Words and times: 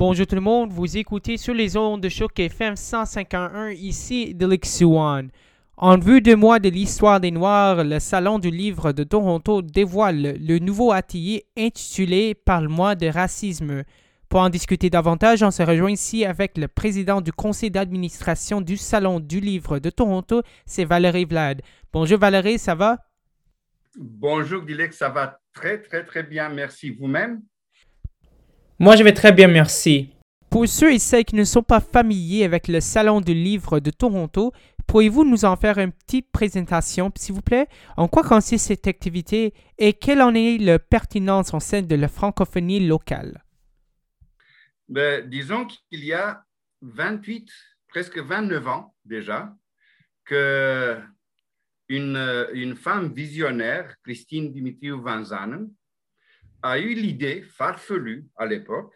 Bonjour 0.00 0.28
tout 0.28 0.36
le 0.36 0.40
monde, 0.40 0.70
vous 0.70 0.96
écoutez 0.96 1.36
sur 1.36 1.52
les 1.52 1.76
ondes 1.76 2.00
de 2.00 2.08
choc 2.08 2.38
FM 2.38 2.76
151 2.76 3.70
ici 3.70 4.32
de 4.32 4.46
One. 4.84 5.32
En 5.76 5.98
vue 5.98 6.20
de 6.20 6.36
mois 6.36 6.60
de 6.60 6.68
l'histoire 6.68 7.18
des 7.18 7.32
Noirs, 7.32 7.82
le 7.82 7.98
Salon 7.98 8.38
du 8.38 8.48
Livre 8.48 8.92
de 8.92 9.02
Toronto 9.02 9.60
dévoile 9.60 10.36
le 10.38 10.60
nouveau 10.60 10.92
atelier 10.92 11.46
intitulé 11.58 12.36
Parle-moi 12.36 12.94
de 12.94 13.08
racisme. 13.08 13.82
Pour 14.28 14.38
en 14.38 14.50
discuter 14.50 14.88
davantage, 14.88 15.42
on 15.42 15.50
se 15.50 15.64
rejoint 15.64 15.90
ici 15.90 16.24
avec 16.24 16.58
le 16.58 16.68
président 16.68 17.20
du 17.20 17.32
conseil 17.32 17.72
d'administration 17.72 18.60
du 18.60 18.76
Salon 18.76 19.18
du 19.18 19.40
Livre 19.40 19.80
de 19.80 19.90
Toronto, 19.90 20.42
c'est 20.64 20.84
Valérie 20.84 21.24
Vlad. 21.24 21.60
Bonjour 21.92 22.20
Valérie, 22.20 22.60
ça 22.60 22.76
va? 22.76 22.98
Bonjour 23.96 24.62
Dilek, 24.62 24.92
ça 24.92 25.08
va 25.08 25.40
très 25.52 25.82
très 25.82 26.04
très 26.04 26.22
bien, 26.22 26.50
merci 26.50 26.90
vous-même. 26.90 27.42
Moi, 28.80 28.94
je 28.94 29.02
vais 29.02 29.12
très 29.12 29.32
bien, 29.32 29.48
merci. 29.48 30.10
Pour 30.50 30.68
ceux 30.68 30.92
et 30.92 31.00
celles 31.00 31.24
qui 31.24 31.34
ne 31.34 31.42
sont 31.42 31.64
pas 31.64 31.80
familiers 31.80 32.44
avec 32.44 32.68
le 32.68 32.80
Salon 32.80 33.20
du 33.20 33.34
Livre 33.34 33.80
de 33.80 33.90
Toronto, 33.90 34.52
pourriez-vous 34.86 35.24
nous 35.24 35.44
en 35.44 35.56
faire 35.56 35.78
une 35.78 35.90
petite 35.90 36.30
présentation, 36.30 37.10
s'il 37.16 37.34
vous 37.34 37.42
plaît? 37.42 37.66
En 37.96 38.06
quoi 38.06 38.22
consiste 38.22 38.68
cette 38.68 38.86
activité 38.86 39.52
et 39.78 39.94
quelle 39.94 40.22
en 40.22 40.32
est 40.32 40.58
la 40.58 40.78
pertinence 40.78 41.52
en 41.52 41.58
sein 41.58 41.82
de 41.82 41.94
la 41.96 42.06
francophonie 42.06 42.86
locale? 42.86 43.42
Ben, 44.88 45.28
disons 45.28 45.66
qu'il 45.66 46.04
y 46.04 46.12
a 46.12 46.44
28, 46.82 47.50
presque 47.88 48.18
29 48.18 48.68
ans 48.68 48.94
déjà, 49.04 49.52
que 50.24 50.96
une, 51.88 52.46
une 52.52 52.76
femme 52.76 53.12
visionnaire, 53.12 53.96
Christine 54.04 54.52
Dimitriou 54.52 55.02
Van 55.02 55.24
Zanen, 55.24 55.68
a 56.62 56.78
eu 56.78 56.94
l'idée 56.94 57.42
farfelue 57.42 58.26
à 58.36 58.46
l'époque 58.46 58.94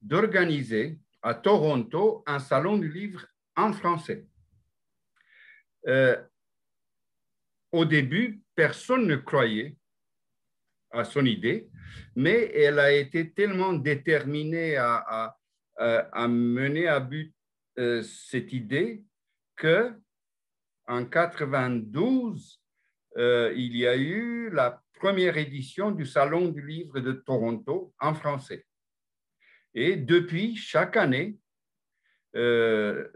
d'organiser 0.00 0.98
à 1.22 1.34
Toronto 1.34 2.22
un 2.26 2.38
salon 2.38 2.78
du 2.78 2.90
livre 2.90 3.26
en 3.56 3.72
français. 3.72 4.26
Euh, 5.86 6.20
au 7.70 7.84
début, 7.84 8.42
personne 8.54 9.06
ne 9.06 9.16
croyait 9.16 9.76
à 10.90 11.04
son 11.04 11.24
idée, 11.24 11.70
mais 12.14 12.52
elle 12.54 12.78
a 12.78 12.92
été 12.92 13.32
tellement 13.32 13.72
déterminée 13.72 14.76
à, 14.76 15.36
mener 16.28 16.86
à 16.86 17.00
but 17.00 17.34
euh, 17.78 18.02
cette 18.02 18.52
idée 18.52 19.02
que 19.56 19.94
en 20.86 21.06
92, 21.06 22.60
euh, 23.16 23.52
il 23.56 23.76
y 23.76 23.86
a 23.86 23.96
eu 23.96 24.50
la 24.50 24.81
première 25.02 25.36
édition 25.36 25.90
du 25.90 26.06
Salon 26.06 26.46
du 26.50 26.64
livre 26.64 27.00
de 27.00 27.10
Toronto 27.10 27.92
en 27.98 28.14
français. 28.14 28.64
Et 29.74 29.96
depuis, 29.96 30.54
chaque 30.54 30.96
année, 30.96 31.38
euh, 32.36 33.08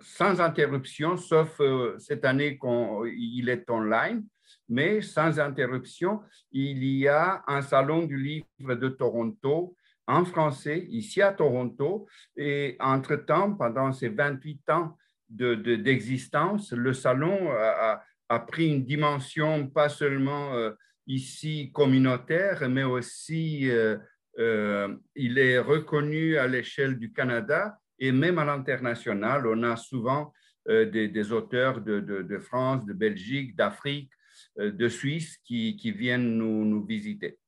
sans 0.00 0.40
interruption, 0.40 1.16
sauf 1.16 1.60
euh, 1.60 1.96
cette 2.00 2.24
année 2.24 2.58
qu'il 2.58 3.48
est 3.48 3.70
online, 3.70 4.26
mais 4.68 5.00
sans 5.00 5.38
interruption, 5.38 6.22
il 6.50 6.82
y 6.82 7.06
a 7.06 7.44
un 7.46 7.62
Salon 7.62 8.04
du 8.04 8.18
livre 8.20 8.74
de 8.74 8.88
Toronto 8.88 9.76
en 10.08 10.24
français, 10.24 10.86
ici 10.88 11.22
à 11.22 11.32
Toronto. 11.32 12.08
Et 12.36 12.76
entre-temps, 12.80 13.54
pendant 13.54 13.92
ces 13.92 14.08
28 14.08 14.70
ans 14.70 14.98
d'existence, 15.28 16.70
de, 16.70 16.76
le 16.76 16.92
salon 16.92 17.52
a, 17.52 18.02
a, 18.28 18.38
pris 18.40 18.66
une 18.72 18.84
dimension 18.84 19.68
pas 19.68 19.88
seulement 19.88 20.52
euh, 20.54 20.72
ici 21.06 21.70
communautaire, 21.72 22.68
mais 22.68 22.84
aussi 22.84 23.70
euh, 23.70 23.96
euh, 24.38 24.94
il 25.14 25.38
est 25.38 25.58
reconnu 25.58 26.36
à 26.36 26.46
l'échelle 26.46 26.98
du 26.98 27.12
Canada 27.12 27.78
et 27.98 28.12
même 28.12 28.38
à 28.38 28.44
l'international. 28.44 29.46
On 29.46 29.62
a 29.62 29.76
souvent 29.76 30.32
euh, 30.68 30.84
des, 30.90 31.32
auteurs 31.32 31.80
de, 31.80 32.38
France, 32.38 32.84
de 32.84 32.92
Belgique, 32.92 33.56
d'Afrique, 33.56 34.10
de 34.58 34.88
Suisse 34.88 35.38
qui, 35.44 35.92
viennent 35.96 36.36
nous, 36.36 36.64
nous, 36.64 36.84
visiter. 36.84 37.38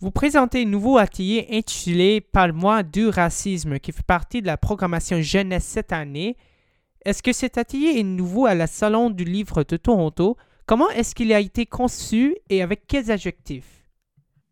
Vous 0.00 0.10
présentez 0.10 0.62
un 0.62 0.68
nouveau 0.68 0.98
atelier 0.98 1.46
intitulé 1.50 2.20
Parle-moi 2.20 2.82
du 2.82 3.06
racisme 3.06 3.78
qui 3.78 3.92
fait 3.92 4.04
partie 4.04 4.42
de 4.42 4.48
la 4.48 4.56
programmation 4.56 5.20
jeunesse 5.20 5.64
cette 5.64 5.92
année. 5.92 6.36
Est-ce 7.04 7.22
que 7.22 7.32
cet 7.32 7.58
atelier 7.58 7.98
est 7.98 8.02
nouveau 8.02 8.46
à 8.46 8.54
la 8.54 8.66
Salon 8.66 9.10
du 9.10 9.24
livre 9.24 9.62
de 9.62 9.76
Toronto? 9.76 10.36
Comment 10.66 10.90
est-ce 10.90 11.14
qu'il 11.14 11.32
a 11.32 11.40
été 11.40 11.66
conçu 11.66 12.36
et 12.48 12.62
avec 12.62 12.86
quels 12.86 13.10
adjectifs? 13.10 13.82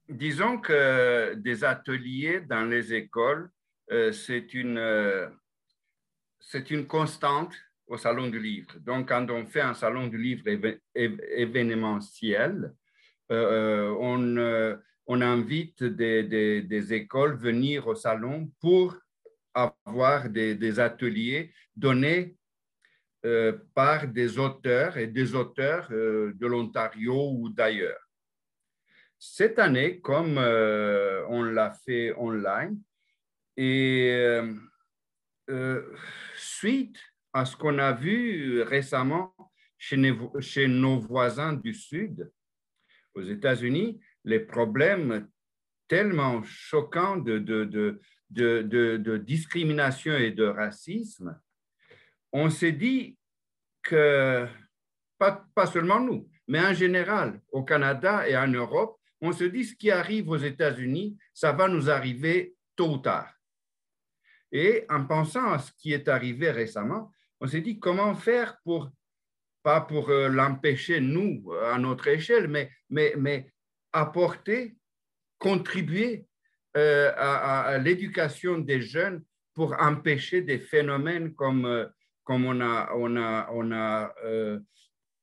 Disons 0.08 0.58
que 0.58 1.34
des 1.34 1.62
ateliers 1.62 2.40
dans 2.40 2.64
les 2.64 2.92
écoles, 2.92 3.48
euh, 3.92 4.10
c'est 4.10 4.54
une, 4.54 4.78
euh, 4.78 5.28
c'est 6.40 6.70
une 6.72 6.86
constante 6.86 7.54
au 7.86 7.96
Salon 7.96 8.28
du 8.28 8.40
Livre. 8.40 8.72
Donc, 8.80 9.08
quand 9.08 9.30
on 9.30 9.46
fait 9.46 9.60
un 9.60 9.74
Salon 9.74 10.08
du 10.08 10.18
Livre 10.18 10.44
événementiel, 10.94 12.74
euh, 13.30 13.94
on, 14.00 15.20
invite 15.22 15.84
des, 15.84 16.22
des, 16.24 16.92
écoles 16.92 17.36
venir 17.36 17.86
au 17.86 17.94
salon 17.94 18.50
pour 18.60 18.96
avoir 19.54 20.28
des 20.28 20.80
ateliers 20.80 21.52
donnés 21.76 22.36
euh, 23.26 23.52
par 23.74 24.08
des 24.08 24.38
auteurs 24.38 24.96
et 24.96 25.06
des 25.06 25.34
auteurs 25.34 25.88
euh, 25.90 26.32
de 26.36 26.46
l'Ontario 26.46 27.32
ou 27.32 27.50
d'ailleurs. 27.50 28.00
Cette 29.18 29.58
année, 29.58 30.00
comme 30.00 30.38
euh, 30.38 31.26
on 31.28 31.42
l'a 31.42 31.70
fait 31.70 32.14
online, 32.16 32.80
et 33.58 34.40
suite 36.34 36.96
à 37.34 37.44
ce 37.44 37.54
qu'on 37.56 37.78
a 37.78 37.92
vu 37.92 38.62
récemment 38.62 39.34
chez 39.76 39.98
nos, 39.98 40.98
voisins 40.98 41.52
du 41.52 41.74
Sud, 41.74 42.32
aux 43.12 43.22
États-Unis, 43.22 44.00
les 44.24 44.40
problèmes 44.40 45.28
tellement 45.88 46.42
choquants 46.42 47.18
de, 47.18 48.00
discrimination 49.18 50.16
et 50.16 50.30
de 50.30 50.44
racisme 50.44 51.38
on 52.32 52.50
s'est 52.50 52.72
dit 52.72 53.18
que, 53.82 54.46
pas, 55.18 55.66
seulement 55.66 56.00
nous, 56.00 56.28
mais 56.48 56.60
en 56.60 56.72
général, 56.72 57.40
au 57.52 57.62
Canada 57.62 58.28
et 58.28 58.36
en 58.36 58.48
Europe, 58.48 58.98
on 59.20 59.32
se 59.32 59.44
dit 59.44 59.64
ce 59.64 59.74
qui 59.74 59.90
arrive 59.90 60.28
aux 60.30 60.36
États-Unis, 60.36 61.18
ça 61.34 61.52
va 61.52 61.68
nous 61.68 61.90
arriver 61.90 62.54
tôt 62.76 62.94
ou 62.94 62.98
tard. 62.98 63.32
Et 64.52 64.84
en 64.88 65.04
pensant 65.04 65.52
à 65.52 65.58
ce 65.58 65.72
qui 65.72 65.92
est 65.92 66.08
arrivé 66.08 66.50
récemment, 66.50 67.12
on 67.40 67.46
s'est 67.46 67.60
dit 67.60 67.78
comment 67.78 68.14
faire 68.14 68.58
pour, 68.64 68.90
pas 69.62 69.82
pour 69.82 70.08
euh, 70.10 70.28
l'empêcher, 70.28 71.00
nous, 71.00 71.52
à 71.62 71.78
notre 71.78 72.08
échelle, 72.08 72.48
mais 72.88 73.52
apporter, 73.92 74.76
contribuer 75.38 76.26
euh, 76.76 77.12
à, 77.16 77.78
l'éducation 77.78 78.58
des 78.58 78.80
jeunes 78.80 79.24
pour 79.54 79.74
empêcher 79.80 80.42
des 80.42 80.60
phénomènes 80.60 81.34
comme 81.34 81.64
euh, 81.64 81.86
comme 82.30 82.46
on 82.46 82.60
a, 82.60 82.92
on 82.94 83.16
a, 83.16 83.48
on 83.52 83.72
a 83.72 84.14
euh, 84.24 84.60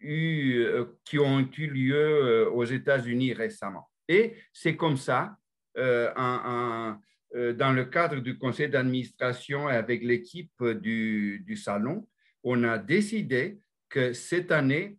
eu, 0.01 0.59
euh, 0.59 0.83
qui 1.05 1.17
ont 1.17 1.39
eu 1.39 1.67
lieu 1.67 1.95
euh, 1.95 2.49
aux 2.49 2.65
États-Unis 2.65 3.31
récemment. 3.31 3.89
Et 4.09 4.35
c'est 4.51 4.75
comme 4.75 4.97
ça, 4.97 5.37
dans 5.73 6.97
le 7.33 7.85
cadre 7.85 8.19
du 8.19 8.37
conseil 8.37 8.67
d'administration 8.67 9.69
et 9.69 9.75
avec 9.75 10.03
l'équipe 10.03 10.61
du, 10.61 11.41
du, 11.45 11.55
salon, 11.55 12.05
on 12.43 12.61
a 12.65 12.77
décidé 12.77 13.59
que 13.87 14.11
cette 14.11 14.51
année, 14.51 14.97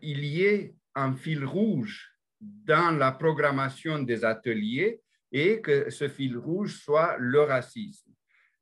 il 0.00 0.24
y 0.24 0.44
ait 0.44 0.74
un 0.94 1.12
fil 1.12 1.44
rouge 1.44 2.14
dans 2.40 2.96
la 2.96 3.12
programmation 3.12 3.98
des 4.02 4.24
ateliers 4.24 5.02
et 5.32 5.60
que 5.60 5.90
ce 5.90 6.08
fil 6.08 6.38
rouge 6.38 6.80
soit 6.82 7.16
le 7.18 7.42
racisme. 7.42 8.12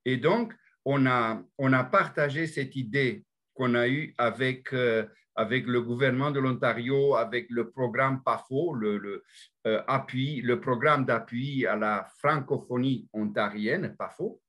Et 0.04 0.16
donc, 0.16 0.54
on 0.84 1.06
a, 1.06 1.42
on 1.58 1.72
a 1.72 1.84
partagé 1.84 2.46
cette 2.46 2.76
idée 2.76 3.24
qu'on 3.54 3.74
a 3.74 3.88
eue 3.88 4.14
avec, 4.18 4.72
euh, 4.72 5.04
avec 5.34 5.66
le 5.66 5.82
gouvernement 5.82 6.30
de 6.30 6.40
l'Ontario, 6.40 7.16
avec 7.16 7.50
le 7.50 7.70
programme 7.70 8.22
PAFO, 8.22 8.74
le, 8.74 9.24
euh, 9.66 9.82
appui, 9.88 10.40
le 10.40 10.60
programme 10.60 11.04
d'appui 11.04 11.66
à 11.66 11.76
la 11.76 12.08
francophonie 12.18 13.08
ontarienne, 13.12 13.96
PAFO. 13.98 14.40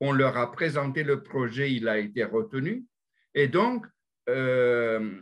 On 0.00 0.12
leur 0.12 0.36
a 0.36 0.52
présenté 0.52 1.04
le 1.04 1.22
projet, 1.22 1.72
il 1.72 1.88
a 1.88 1.98
été 1.98 2.24
retenu. 2.24 2.84
Et 3.34 3.48
donc, 3.48 3.86
euh, 4.28 5.18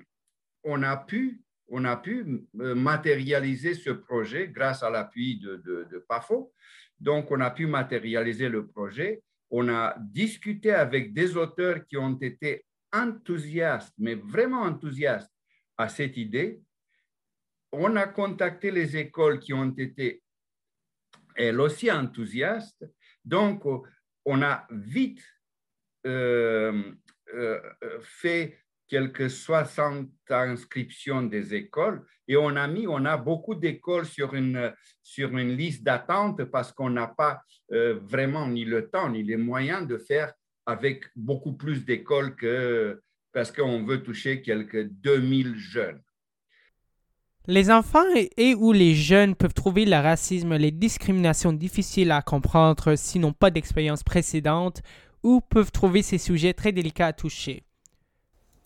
on, 0.64 0.82
a 0.82 0.96
pu, 0.96 1.42
on 1.68 1.84
a 1.84 1.96
pu 1.96 2.46
matérialiser 2.54 3.74
ce 3.74 3.90
projet 3.90 4.48
grâce 4.48 4.82
à 4.82 4.90
l'appui 4.90 5.38
de, 5.38 5.56
de, 5.56 5.86
de 5.92 5.98
PAFO. 6.08 6.52
Donc, 6.98 7.30
on 7.30 7.40
a 7.40 7.50
pu 7.50 7.66
matérialiser 7.66 8.48
le 8.48 8.66
projet 8.66 9.22
on 9.50 9.68
a 9.68 9.96
discuté 9.98 10.72
avec 10.72 11.12
des 11.12 11.36
auteurs 11.36 11.86
qui 11.86 11.96
ont 11.96 12.16
été 12.18 12.64
enthousiastes, 12.92 13.94
mais 13.98 14.14
vraiment 14.14 14.62
enthousiastes 14.62 15.32
à 15.76 15.88
cette 15.88 16.16
idée. 16.16 16.60
On 17.72 17.96
a 17.96 18.06
contacté 18.06 18.70
les 18.70 18.96
écoles 18.96 19.40
qui 19.40 19.52
ont 19.52 19.74
été 19.76 20.22
elles 21.36 21.60
aussi 21.60 21.90
enthousiastes, 21.90 22.84
Donc, 23.24 23.64
on 24.24 24.42
a 24.42 24.66
vite 24.70 25.22
euh, 26.06 26.94
euh, 27.34 27.60
fait 28.00 28.63
quelques 28.88 29.30
60 29.30 30.08
inscriptions 30.30 31.22
des 31.22 31.54
écoles 31.54 32.04
et 32.28 32.36
on 32.36 32.56
a 32.56 32.66
mis, 32.66 32.86
on 32.86 33.04
a 33.04 33.16
beaucoup 33.16 33.54
d'écoles 33.54 34.06
sur 34.06 34.34
une, 34.34 34.72
sur 35.02 35.36
une 35.36 35.56
liste 35.56 35.82
d'attente 35.82 36.44
parce 36.44 36.72
qu'on 36.72 36.90
n'a 36.90 37.08
pas 37.08 37.42
euh, 37.72 37.98
vraiment 38.02 38.46
ni 38.46 38.64
le 38.64 38.88
temps 38.88 39.08
ni 39.08 39.22
les 39.22 39.36
moyens 39.36 39.86
de 39.86 39.98
faire 39.98 40.32
avec 40.66 41.04
beaucoup 41.16 41.52
plus 41.52 41.84
d'écoles 41.84 42.34
que 42.36 43.00
parce 43.32 43.50
qu'on 43.50 43.84
veut 43.84 44.02
toucher 44.02 44.42
quelques 44.42 44.84
2000 44.84 45.56
jeunes. 45.56 46.00
Les 47.46 47.70
enfants 47.70 48.04
et, 48.38 48.54
ou 48.54 48.72
les 48.72 48.94
jeunes 48.94 49.34
peuvent 49.34 49.52
trouver 49.52 49.84
le 49.84 49.96
racisme, 49.96 50.56
les 50.56 50.70
discriminations 50.70 51.52
difficiles 51.52 52.10
à 52.10 52.22
comprendre 52.22 52.94
s'ils 52.96 53.20
n'ont 53.20 53.34
pas 53.34 53.50
d'expérience 53.50 54.02
précédente 54.02 54.80
ou 55.22 55.42
peuvent 55.42 55.72
trouver 55.72 56.00
ces 56.00 56.16
sujets 56.16 56.54
très 56.54 56.72
délicats 56.72 57.08
à 57.08 57.12
toucher. 57.12 57.64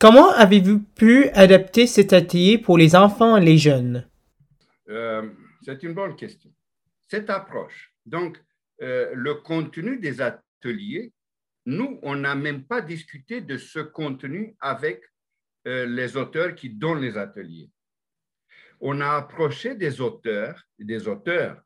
Comment 0.00 0.30
avez-vous 0.30 0.78
pu 0.78 1.28
adapter 1.30 1.88
cet 1.88 2.12
atelier 2.12 2.56
pour 2.56 2.78
les 2.78 2.94
enfants 2.94 3.36
et 3.36 3.44
les 3.44 3.58
jeunes? 3.58 4.08
Euh, 4.88 5.28
c'est 5.62 5.82
une 5.82 5.92
bonne 5.92 6.14
question. 6.14 6.52
Cette 7.08 7.28
approche, 7.30 7.92
donc 8.06 8.40
euh, 8.80 9.10
le 9.12 9.34
contenu 9.34 9.98
des 9.98 10.20
ateliers, 10.20 11.12
nous, 11.66 11.98
on 12.04 12.14
n'a 12.14 12.36
même 12.36 12.62
pas 12.62 12.80
discuté 12.80 13.40
de 13.40 13.58
ce 13.58 13.80
contenu 13.80 14.54
avec 14.60 15.02
euh, 15.66 15.84
les 15.84 16.16
auteurs 16.16 16.54
qui 16.54 16.70
donnent 16.70 17.00
les 17.00 17.16
ateliers. 17.16 17.68
On 18.80 19.00
a 19.00 19.16
approché 19.16 19.74
des 19.74 20.00
auteurs, 20.00 20.62
des 20.78 21.08
auteurs 21.08 21.60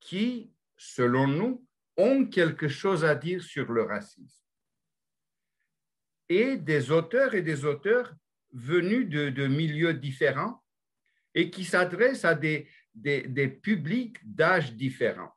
qui, 0.00 0.52
selon 0.76 1.26
nous, 1.28 1.66
ont 1.96 2.26
quelque 2.26 2.68
chose 2.68 3.06
à 3.06 3.14
dire 3.14 3.42
sur 3.42 3.72
le 3.72 3.84
racisme 3.84 4.45
et 6.28 6.56
des 6.56 6.90
auteurs 6.90 7.34
et 7.34 7.42
des 7.42 7.64
auteurs 7.64 8.14
venus 8.52 9.08
de, 9.08 9.46
milieux 9.46 9.94
différents 9.94 10.62
et 11.34 11.50
qui 11.50 11.64
s'adressent 11.64 12.24
à 12.24 12.34
des, 12.34 12.68
des, 12.94 13.48
publics 13.48 14.18
d'âge 14.24 14.72
différents. 14.72 15.32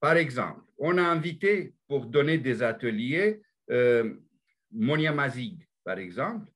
Par 0.00 0.16
exemple, 0.16 0.62
on 0.78 0.98
a 0.98 1.02
invité 1.02 1.74
pour 1.88 2.06
donner 2.06 2.38
des 2.38 2.62
ateliers 2.62 3.42
euh, 3.70 4.14
Monia 4.70 5.12
Mazig, 5.12 5.66
par 5.84 5.98
exemple, 5.98 6.50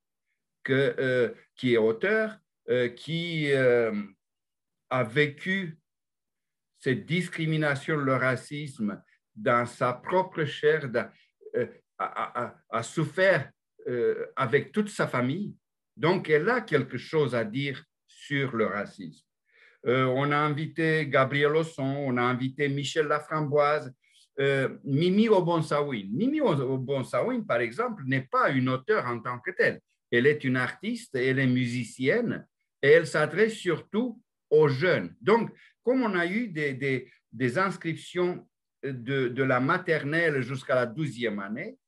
euh, 0.69 1.33
qui 1.57 1.75
est 1.75 1.79
auteur, 1.79 2.39
euh, 2.69 2.89
qui 2.89 3.51
euh, 3.53 3.93
a 4.91 5.03
vécu 5.03 5.79
cette 6.79 7.07
discrimination, 7.07 7.97
le 7.97 8.15
racisme 8.15 9.03
dans 9.35 9.67
sa 9.67 9.93
propre 9.93 10.45
chair, 10.45 10.91
a, 12.01 12.83
souffert 12.83 13.51
euh, 13.89 14.27
avec 14.37 14.73
toute 14.73 14.89
sa 14.89 15.07
famille. 15.07 15.55
Donc, 15.97 16.31
elle 16.31 16.49
a 16.49 16.61
quelque 16.63 16.99
chose 16.99 17.35
à 17.35 17.45
dire 17.45 17.83
sur 18.07 18.57
le 18.57 18.67
racisme. 18.67 19.25
Euh, 19.87 20.05
on 20.05 20.31
a 20.31 20.37
invité 20.37 21.07
Gabriel 21.07 21.57
Osson, 21.57 21.83
on 21.83 22.17
a 22.17 22.23
invité 22.23 22.69
Michel 22.69 23.07
Laframboise, 23.07 23.93
euh, 24.39 24.77
Mimi 24.85 25.29
Obonsawin. 25.29 26.09
Mimi 26.13 26.41
Obonsawin, 26.41 27.43
par 27.43 27.61
exemple, 27.61 28.03
n'est 28.07 28.29
pas 28.31 28.51
une 28.51 28.69
auteure 28.69 29.07
en 29.07 29.21
tant 29.21 29.39
que 29.39 29.51
telle. 29.51 29.81
Elle 30.11 30.27
est 30.27 30.45
une 30.45 30.57
artiste, 30.57 31.15
elle 31.15 31.39
est 31.39 31.47
musicienne 31.47 32.47
et 32.83 32.89
elle 32.89 33.07
s'adresse 33.07 33.55
surtout 33.55 34.21
aux 34.51 34.69
jeunes. 34.69 35.15
Donc, 35.21 35.51
comme 35.83 36.03
on 36.03 36.15
a 36.15 36.27
eu 36.27 36.49
des, 36.49 37.59
inscriptions 37.59 38.47
de, 38.83 39.29
de, 39.29 39.43
la 39.43 39.61
maternelle 39.61 40.43
jusqu'à 40.43 40.75
la 40.75 40.87
douzième 40.87 41.39
année, 41.39 41.79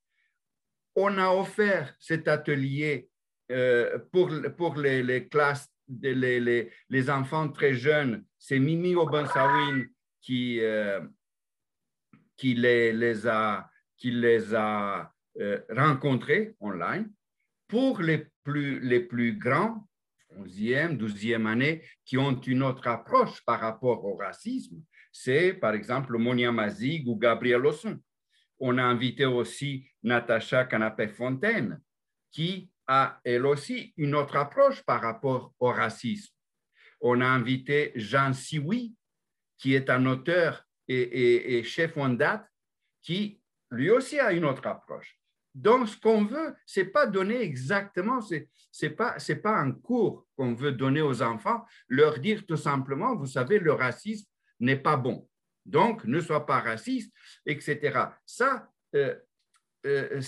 on 0.94 1.19
a 1.19 1.31
offert 1.31 1.94
cet 1.99 2.29
atelier 2.29 3.09
euh, 3.50 3.99
pour, 4.11 4.29
les, 4.77 5.29
classes, 5.29 5.71
les, 5.89 7.11
enfants 7.11 7.49
très 7.49 7.75
jeunes. 7.75 8.25
C'est 8.39 8.59
Mimi 8.59 8.94
Obensawin 8.94 9.85
qui, 10.21 10.61
euh, 10.61 11.00
qui 12.37 12.55
les, 12.55 12.93
les, 12.93 13.27
a, 13.27 13.69
qui 13.97 14.11
les 14.11 14.55
a 14.55 15.12
euh, 15.41 15.61
rencontrés 15.71 16.55
online. 16.61 17.11
Pour 17.69 18.00
les 18.00 18.27
plus, 18.45 18.81
les 18.81 19.00
plus 19.00 19.37
grands, 19.37 19.87
11e, 20.38 20.97
12e 20.97 21.47
année, 21.47 21.83
qui 22.05 22.17
ont 22.17 22.38
une 22.41 22.62
autre 22.62 22.87
approche 22.88 23.45
par 23.45 23.61
rapport 23.61 24.05
au 24.05 24.17
racisme, 24.17 24.83
c'est 25.11 25.53
par 25.53 25.75
exemple 25.75 26.17
Monia 26.17 26.53
Mazig 26.53 27.06
ou 27.06 27.17
Gabriel 27.17 27.67
Osson 27.67 28.00
on 28.62 28.79
a 28.79 28.83
invité 28.83 29.25
aussi 29.27 29.85
Natacha 30.02 30.64
Canapé-Fontaine, 30.64 31.81
qui 32.31 32.70
a 32.87 33.20
elle 33.25 33.46
aussi 33.46 33.93
une 33.96 34.14
autre 34.14 34.37
approche 34.37 34.82
par 34.82 35.00
rapport 35.00 35.54
au 35.60 35.69
racisme. 35.69 36.34
On 37.00 37.20
a 37.20 37.26
invité 37.26 37.93
Jean 37.94 38.32
Siwi, 38.32 38.94
qui 39.58 39.75
est 39.75 39.90
un 39.90 40.06
auteur 40.06 40.64
et, 40.88 41.62
chef 41.64 41.96
en 41.96 42.10
date, 42.10 42.46
qui 43.02 43.40
lui 43.70 43.90
aussi 43.90 44.19
a 44.19 44.32
une 44.32 44.44
autre 44.44 44.66
approche. 44.66 45.19
Donc, 45.54 45.88
ce 45.88 45.96
qu'on 45.99 46.25
veut, 46.25 46.54
c'est 46.66 46.87
pas 46.87 47.06
donner 47.06 47.43
exactement, 47.43 48.20
c'est 48.20 48.49
n'est 48.82 48.90
pas, 48.90 49.16
pas 49.43 49.56
un 49.58 49.72
cours 49.72 50.26
qu'on 50.37 50.54
veut 50.54 50.72
donner 50.72 51.02
aux 51.02 51.22
enfants, 51.22 51.64
leur 51.88 52.19
dire 52.19 52.44
tout 52.46 52.56
simplement, 52.56 53.14
vous 53.14 53.26
savez, 53.26 53.58
le 53.58 53.72
racisme 53.72 54.26
n'est 54.60 54.76
pas 54.76 54.96
bon. 54.96 55.28
Donc, 55.66 56.04
ne 56.04 56.20
sois 56.20 56.46
pas 56.46 56.60
raciste, 56.60 57.12
etc. 57.46 58.06
Ça, 58.25 58.69
euh, 58.94 59.14
euh, 59.84 60.20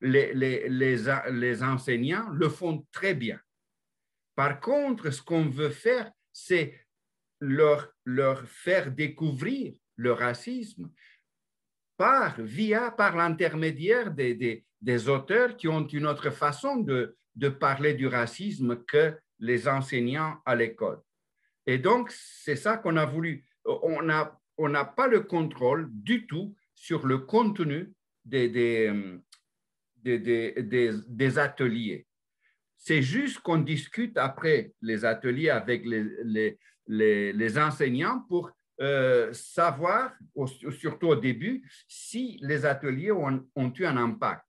les, 0.00 0.34
les, 0.34 0.68
les, 0.68 1.62
enseignants 1.62 2.28
le 2.30 2.48
font 2.48 2.86
très 2.90 3.14
bien. 3.14 3.38
Par 4.34 4.60
contre, 4.60 5.10
ce 5.10 5.22
qu'on 5.22 5.48
veut 5.48 5.70
faire, 5.70 6.10
c'est 6.32 6.78
leur, 7.40 7.92
leur 8.04 8.42
faire 8.48 8.90
découvrir 8.90 9.74
le 9.96 10.12
racisme 10.12 10.90
par, 11.96 12.40
via, 12.40 12.90
par 12.90 13.16
l'intermédiaire 13.16 14.10
des, 14.10 14.34
des, 14.34 14.64
des, 14.80 15.08
auteurs 15.08 15.56
qui 15.56 15.68
ont 15.68 15.86
une 15.86 16.06
autre 16.06 16.30
façon 16.30 16.76
de, 16.76 17.16
de 17.34 17.48
parler 17.48 17.94
du 17.94 18.06
racisme 18.08 18.84
que 18.84 19.16
les 19.38 19.68
enseignants 19.68 20.40
à 20.44 20.54
l'école. 20.54 21.00
Et 21.64 21.78
donc, 21.78 22.10
c'est 22.10 22.56
ça 22.56 22.76
qu'on 22.76 22.96
a 22.96 23.06
voulu. 23.06 23.44
On 23.64 24.08
on 24.58 24.68
n'a 24.70 24.84
pas 24.84 25.06
le 25.06 25.20
contrôle 25.20 25.90
du 25.92 26.26
tout 26.26 26.56
sur 26.74 27.06
le 27.06 27.18
contenu 27.18 27.92
des, 28.26 28.48
des, 30.02 30.92
des, 31.08 31.38
ateliers. 31.38 32.06
C'est 32.76 33.02
juste 33.02 33.40
qu'on 33.40 33.58
discute 33.58 34.16
après 34.18 34.72
les 34.82 35.04
ateliers 35.04 35.50
avec 35.50 35.84
les, 35.86 36.04
les, 36.86 37.32
les, 37.32 37.58
enseignants 37.58 38.20
pour 38.28 38.50
euh, 38.80 39.32
savoir, 39.32 40.12
surtout 40.70 41.08
au 41.08 41.16
début, 41.16 41.68
si 41.88 42.38
les 42.42 42.66
ateliers 42.66 43.12
ont, 43.12 43.46
ont 43.54 43.72
eu 43.72 43.84
un 43.84 43.96
impact. 43.96 44.42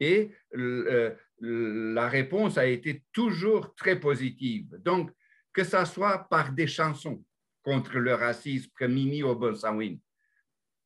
Et 0.00 0.30
euh, 0.56 1.14
la 1.40 2.08
réponse 2.08 2.58
a 2.58 2.66
été 2.66 3.04
toujours 3.12 3.74
très 3.74 3.98
positive. 3.98 4.68
Donc, 4.80 5.10
que 5.52 5.64
ce 5.64 5.84
soit 5.84 6.26
par 6.30 6.52
des 6.52 6.66
chansons, 6.66 7.22
contre 7.62 7.98
le 7.98 8.14
racisme 8.14 8.70
que 8.76 8.84
Mimi 8.84 9.22
Obonsawin 9.22 9.96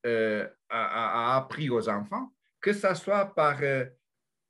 euh, 0.05 0.47
a, 0.69 1.37
appris 1.37 1.71
aux 1.71 1.89
enfants, 1.89 2.33
que 2.67 2.73
ce 2.73 2.93
soit 2.95 3.27
par, 3.27 3.63
euh, 3.63 3.87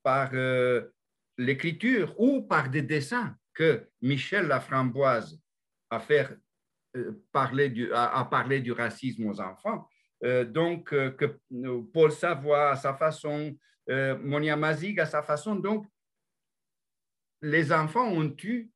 par 0.03 0.31
euh, 0.33 0.91
l'écriture 1.37 2.19
ou 2.19 2.41
par 2.41 2.71
des 2.71 2.81
dessins 2.81 3.37
que 3.53 3.91
Michel 4.01 4.47
Laframboise 4.47 5.39
a, 5.91 6.01
fait, 6.01 6.35
parler 7.31 7.69
du, 7.69 7.93
a, 7.93 8.25
parlé 8.25 8.61
du 8.61 8.73
racisme 8.73 9.27
aux 9.27 9.39
enfants. 9.39 9.87
donc, 10.47 10.89
que 10.89 11.41
Paul 11.93 12.11
Savoie 12.11 12.71
à 12.71 12.77
sa 12.77 12.95
façon, 12.95 13.55
Monia 13.87 14.57
Mazig 14.57 14.99
à 14.99 15.07
sa 15.07 15.23
façon. 15.23 15.57
Donc, 15.57 15.87
les 17.43 17.71
enfants 17.71 18.09
ont 18.09 18.35
eu 18.45 18.71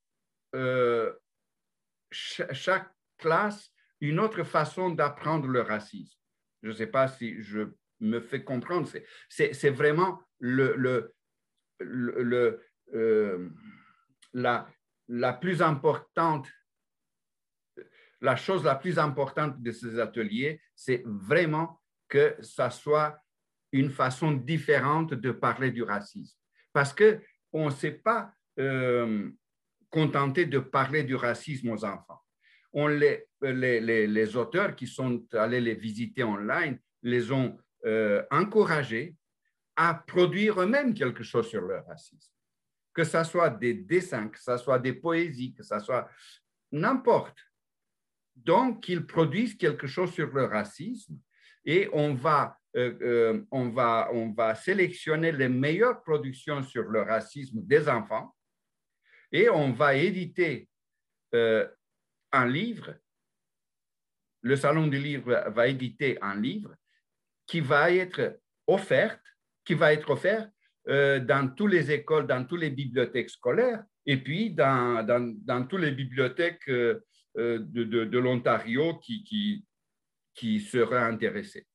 chaque 2.11 2.91
classe 3.17 3.73
une 4.01 4.21
autre 4.21 4.45
façon 4.45 4.91
d'apprendre 4.91 5.49
le 5.49 5.63
racisme. 5.63 6.19
Je 6.63 6.69
ne 6.69 6.75
sais 6.75 6.87
pas 6.87 7.09
si 7.09 7.43
je 7.43 7.71
me 8.01 8.21
fais 8.21 8.43
comprendre. 8.43 8.89
C'est 9.29 9.71
vraiment 9.71 10.21
le, 10.39 10.75
le, 10.77 11.15
le, 11.79 12.63
euh, 12.95 13.49
la, 14.33 14.69
la 15.09 15.33
plus 15.33 15.63
importante, 15.63 16.49
la 18.21 18.37
chose 18.37 18.65
la 18.65 18.75
plus 18.75 18.99
importante 18.99 19.61
de 19.63 19.73
ces 19.73 19.99
ateliers, 19.99 20.61
c'est 20.75 21.03
vraiment 21.05 21.81
que 22.09 22.37
ça 22.41 22.71
soit 22.71 23.19
une 23.73 23.91
façon 23.91 24.33
différente 24.33 25.15
de 25.15 25.31
parler 25.31 25.71
du 25.71 25.83
racisme. 25.83 26.37
Parce 26.73 26.95
qu'on 26.95 27.67
ne 27.67 27.71
s'est 27.71 27.93
pas 27.93 28.33
euh, 28.59 29.31
contenté 29.91 30.47
de 30.47 30.59
parler 30.59 31.05
du 31.05 31.15
racisme 31.15 31.71
aux 31.71 31.85
enfants 31.85 32.21
on 32.73 32.87
les, 32.87 33.27
les, 33.43 34.07
les, 34.07 34.37
auteurs 34.37 34.77
qui 34.77 34.87
sont 34.87 35.25
allés 35.33 35.61
les 35.61 35.75
visiter 35.75 36.23
online 36.23 36.79
les 37.03 37.33
ont 37.33 37.59
euh, 37.87 38.23
encouragés 38.31 39.15
à 39.77 39.95
produire 39.95 40.61
eux-mêmes 40.61 40.95
quelque 40.95 41.23
chose 41.23 41.49
sur 41.49 41.63
le 41.63 41.79
racisme. 41.79 42.31
Que 42.93 43.05
ce 43.05 43.23
soit 43.25 43.51
des 43.51 43.75
dessins, 43.75 44.29
que 44.29 44.39
ce 44.39 44.57
soit 44.59 44.79
des 44.79 44.93
poésies, 44.93 45.55
que 45.55 45.63
ce 45.63 45.79
soit 45.79 46.09
n'importe. 46.73 47.39
Donc, 48.37 48.89
ils 48.89 49.07
produisent 49.07 49.57
quelque 49.57 49.87
chose 49.87 50.13
sur 50.13 50.29
le 50.29 50.45
racisme 50.45 51.19
et 51.65 51.89
on 51.93 52.15
va, 52.15 52.59
euh, 52.77 52.99
euh, 53.03 53.47
on 53.51 53.69
va, 53.71 54.09
on 54.13 54.33
va 54.33 54.55
sélectionner 54.55 55.33
les 55.33 55.49
meilleures 55.49 56.03
productions 56.03 56.63
sur 56.63 56.85
le 56.85 57.03
racisme 57.03 57.61
des 57.63 57.89
enfants 57.89 58.35
et 59.33 59.49
on 59.49 59.73
va 59.73 59.95
éditer 59.95 60.69
euh, 61.35 61.69
un 62.33 62.47
livre. 62.47 62.95
Le 64.43 64.57
Salon 64.57 64.87
du 64.87 64.99
livre 64.99 65.45
va 65.51 65.69
éditer 65.69 66.19
un 66.23 66.41
livre 66.41 66.75
qui 67.51 67.61
va 67.61 67.91
être 67.91 68.41
offert, 68.69 69.19
qui 69.65 69.75
va 69.75 69.93
être 69.93 70.09
offert 70.11 70.49
dans 70.87 71.53
toutes 71.57 71.73
les 71.73 71.91
écoles, 71.91 72.29
dans 72.29 72.45
toutes 72.45 72.61
les 72.61 72.71
bibliothèques 72.71 73.31
scolaires 73.31 73.83
et 74.07 74.19
puis 74.23 74.53
dans, 74.55 75.05
dans, 75.05 75.35
dans 75.45 75.67
toutes 75.67 75.81
les 75.81 75.91
bibliothèques 75.91 76.69
de, 76.69 77.05
de, 77.37 78.05
de 78.05 78.19
l'Ontario 78.19 78.99
qui, 78.99 79.25
qui, 79.25 79.65
qui 80.33 80.61
seraient 80.61 81.03
intéressés. 81.03 81.67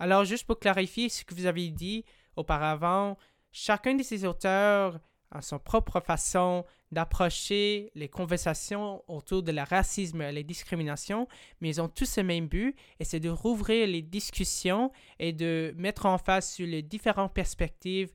Alors, 0.00 0.24
juste 0.24 0.46
pour 0.48 0.58
clarifier 0.58 1.08
ce 1.08 1.24
que 1.24 1.34
vous 1.34 1.46
avez 1.46 1.70
dit 1.70 2.04
auparavant, 2.34 3.16
chacun 3.52 3.94
de 3.94 4.02
ces 4.02 4.24
auteurs 4.24 4.98
a 5.32 5.40
son 5.40 5.58
propre 5.58 6.00
façon 6.00 6.64
d'approcher 6.90 7.90
les 7.94 8.08
conversations 8.08 9.02
autour 9.08 9.42
de 9.42 9.50
la 9.50 9.64
racisme 9.64 10.20
et 10.20 10.30
la 10.30 10.42
discrimination, 10.42 11.26
mais 11.60 11.70
ils 11.70 11.80
ont 11.80 11.88
tous 11.88 12.18
le 12.18 12.22
même 12.22 12.48
but, 12.48 12.76
et 13.00 13.04
c'est 13.04 13.20
de 13.20 13.30
rouvrir 13.30 13.86
les 13.86 14.02
discussions 14.02 14.92
et 15.18 15.32
de 15.32 15.74
mettre 15.76 16.04
en 16.06 16.18
face 16.18 16.58
les 16.58 16.82
différentes 16.82 17.32
perspectives 17.32 18.12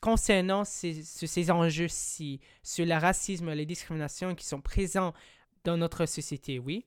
concernant 0.00 0.64
ces, 0.64 1.02
ces 1.02 1.50
enjeux-ci, 1.50 2.40
sur 2.62 2.86
le 2.86 2.94
racisme 2.94 3.50
et 3.50 3.54
la 3.54 3.64
discrimination 3.66 4.34
qui 4.34 4.46
sont 4.46 4.62
présents 4.62 5.12
dans 5.64 5.76
notre 5.76 6.06
société, 6.06 6.58
oui? 6.58 6.86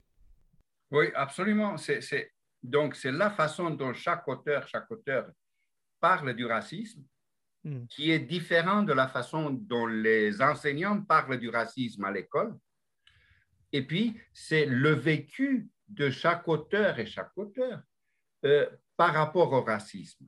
Oui, 0.89 1.05
absolument. 1.13 1.77
C'est, 1.77 2.33
donc, 2.63 2.95
c'est 2.95 3.11
la 3.11 3.29
façon 3.29 3.69
dont 3.69 3.93
chaque 3.93 4.27
auteur, 4.27 4.67
chaque 4.67 4.89
auteur 4.89 5.29
parle 5.99 6.33
du 6.33 6.45
racisme 6.45 7.03
hmm. 7.63 7.85
qui 7.87 8.11
est 8.11 8.19
différent 8.19 8.83
de 8.83 8.93
la 8.93 9.07
façon 9.07 9.49
dont 9.51 9.85
les 9.85 10.41
enseignants 10.41 11.01
parlent 11.01 11.39
du 11.39 11.49
racisme 11.49 12.05
à 12.05 12.11
l'école. 12.11 12.57
Et 13.71 13.85
puis, 13.85 14.19
c'est 14.33 14.65
le 14.65 14.91
vécu 14.91 15.69
de 15.87 16.09
chaque 16.09 16.47
auteur 16.47 16.99
et 16.99 17.05
chaque 17.05 17.37
auteur 17.37 17.81
euh, 18.45 18.69
par 18.97 19.13
rapport 19.13 19.51
au 19.53 19.61
racisme. 19.61 20.25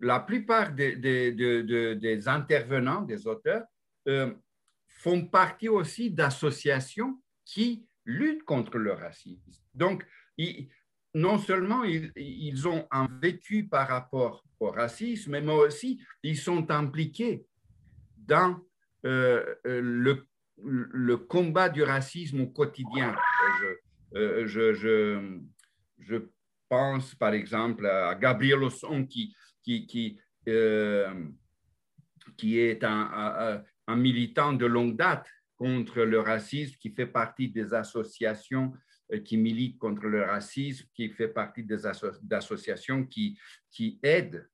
La 0.00 0.20
plupart 0.20 0.72
des, 0.72 2.28
intervenants, 2.28 3.02
des 3.02 3.26
auteurs, 3.26 3.64
euh, 4.08 4.34
font 4.88 5.26
partie 5.26 5.68
aussi 5.68 6.10
d'associations 6.10 7.20
qui 7.44 7.86
luttent 8.04 8.44
contre 8.44 8.78
le 8.78 8.92
racisme. 8.92 9.62
Donc, 9.74 10.06
non 11.16 11.38
seulement 11.38 11.82
ils, 11.82 12.68
ont 12.68 12.86
un 12.90 13.08
vécu 13.22 13.64
par 13.64 13.88
rapport 13.88 14.44
au 14.60 14.70
racisme, 14.70 15.40
mais 15.40 15.52
aussi 15.52 15.98
ils 16.22 16.36
sont 16.36 16.70
impliqués 16.70 17.46
dans 18.18 18.60
euh, 19.06 19.54
euh, 19.66 20.24
le, 20.58 21.16
combat 21.16 21.70
du 21.70 21.82
racisme 21.82 22.42
au 22.42 22.48
quotidien. 22.48 23.16
Je, 24.12 24.74
je, 25.98 26.22
pense 26.68 27.14
par 27.14 27.32
exemple 27.32 27.86
à 27.86 28.14
Gabriel 28.14 28.62
Osson 28.62 29.06
qui, 29.06 29.34
euh, 30.48 31.14
est 32.42 32.84
un, 32.84 33.64
militant 33.88 34.52
de 34.52 34.66
longue 34.66 34.96
date 34.96 35.26
contre 35.56 36.02
le 36.02 36.20
racisme, 36.20 36.76
qui 36.78 36.90
fait 36.90 37.06
partie 37.06 37.48
des 37.48 37.72
associations 37.72 38.74
euh, 38.74 38.85
qui 39.24 39.36
militent 39.36 39.78
contre 39.78 40.06
le 40.06 40.22
racisme, 40.22 40.86
qui 40.94 41.10
fait 41.10 41.28
partie 41.28 41.62
des 41.62 41.86
associations 41.86 43.04
qui, 43.06 43.38
qui 43.70 43.98
aident 44.02 44.48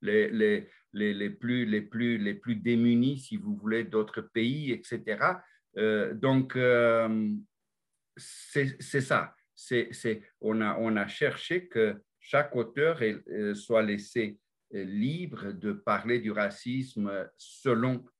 les, 0.00 0.30
les, 0.30 0.68
les, 0.92 1.14
les, 1.14 1.30
plus, 1.30 1.66
les, 1.66 1.82
plus, 1.82 2.18
les 2.18 2.34
plus 2.34 2.56
démunis, 2.56 3.18
si 3.18 3.36
vous 3.36 3.56
voulez, 3.56 3.84
d'autres 3.84 4.22
pays, 4.22 4.72
etc. 4.72 5.18
Euh, 5.76 6.14
donc, 6.14 6.56
euh, 6.56 7.34
c'est 8.16 9.00
ça. 9.00 9.34
on, 10.40 10.60
a, 10.60 10.76
on 10.78 10.96
a 10.96 11.06
cherché 11.06 11.68
que 11.68 11.96
chaque 12.20 12.54
auteur 12.56 13.00
soit 13.54 13.82
laissé 13.82 14.38
libre 14.70 15.52
de 15.52 15.72
parler 15.72 16.18
du 16.18 16.30
racisme 16.30 17.28
selon 17.36 17.94
euh, 17.94 18.17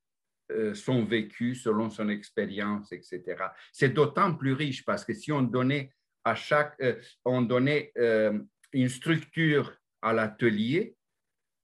son 0.74 1.04
vécu, 1.04 1.54
selon 1.54 1.90
son 1.90 2.08
expérience, 2.08 2.92
etc. 2.92 3.22
C'est 3.72 3.90
d'autant 3.90 4.34
plus 4.34 4.52
riche 4.52 4.84
parce 4.84 5.04
que 5.04 5.12
si 5.12 5.30
on 5.32 5.42
donnait 5.42 5.92
à 6.24 6.34
chaque, 6.34 6.74
euh, 6.80 7.00
on 7.24 7.42
donnait 7.42 7.92
euh, 7.98 8.38
une 8.72 8.88
structure 8.88 9.74
à 10.02 10.12
l'atelier, 10.12 10.94